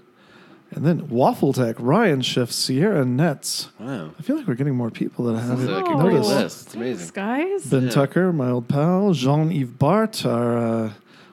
[0.78, 3.68] And then Waffle Tech, Ryan Schiff, Sierra Nets.
[3.80, 4.12] Wow.
[4.16, 6.12] I feel like we're getting more people that I This is haven't like a great
[6.12, 6.30] noticed.
[6.30, 6.44] list.
[6.44, 7.10] It's Thanks, amazing.
[7.14, 7.66] guys.
[7.66, 7.90] Ben Yeah.
[7.90, 10.92] Tucker, my old pal, Jean-Yves Bart, our uh,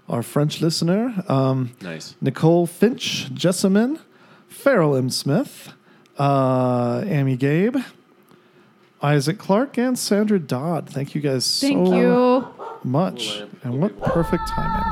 [0.09, 2.15] our French listener, um, Nice.
[2.21, 3.99] Nicole Finch, Jessamine,
[4.47, 5.11] Farrell M.
[5.11, 5.73] Smith,
[6.17, 7.77] uh, Amy Gabe,
[9.03, 10.89] Isaac Clark, and Sandra Dodd.
[10.89, 12.47] Thank you guys Thank so you.
[12.83, 13.37] much.
[13.37, 14.91] Cool, and what perfect timing.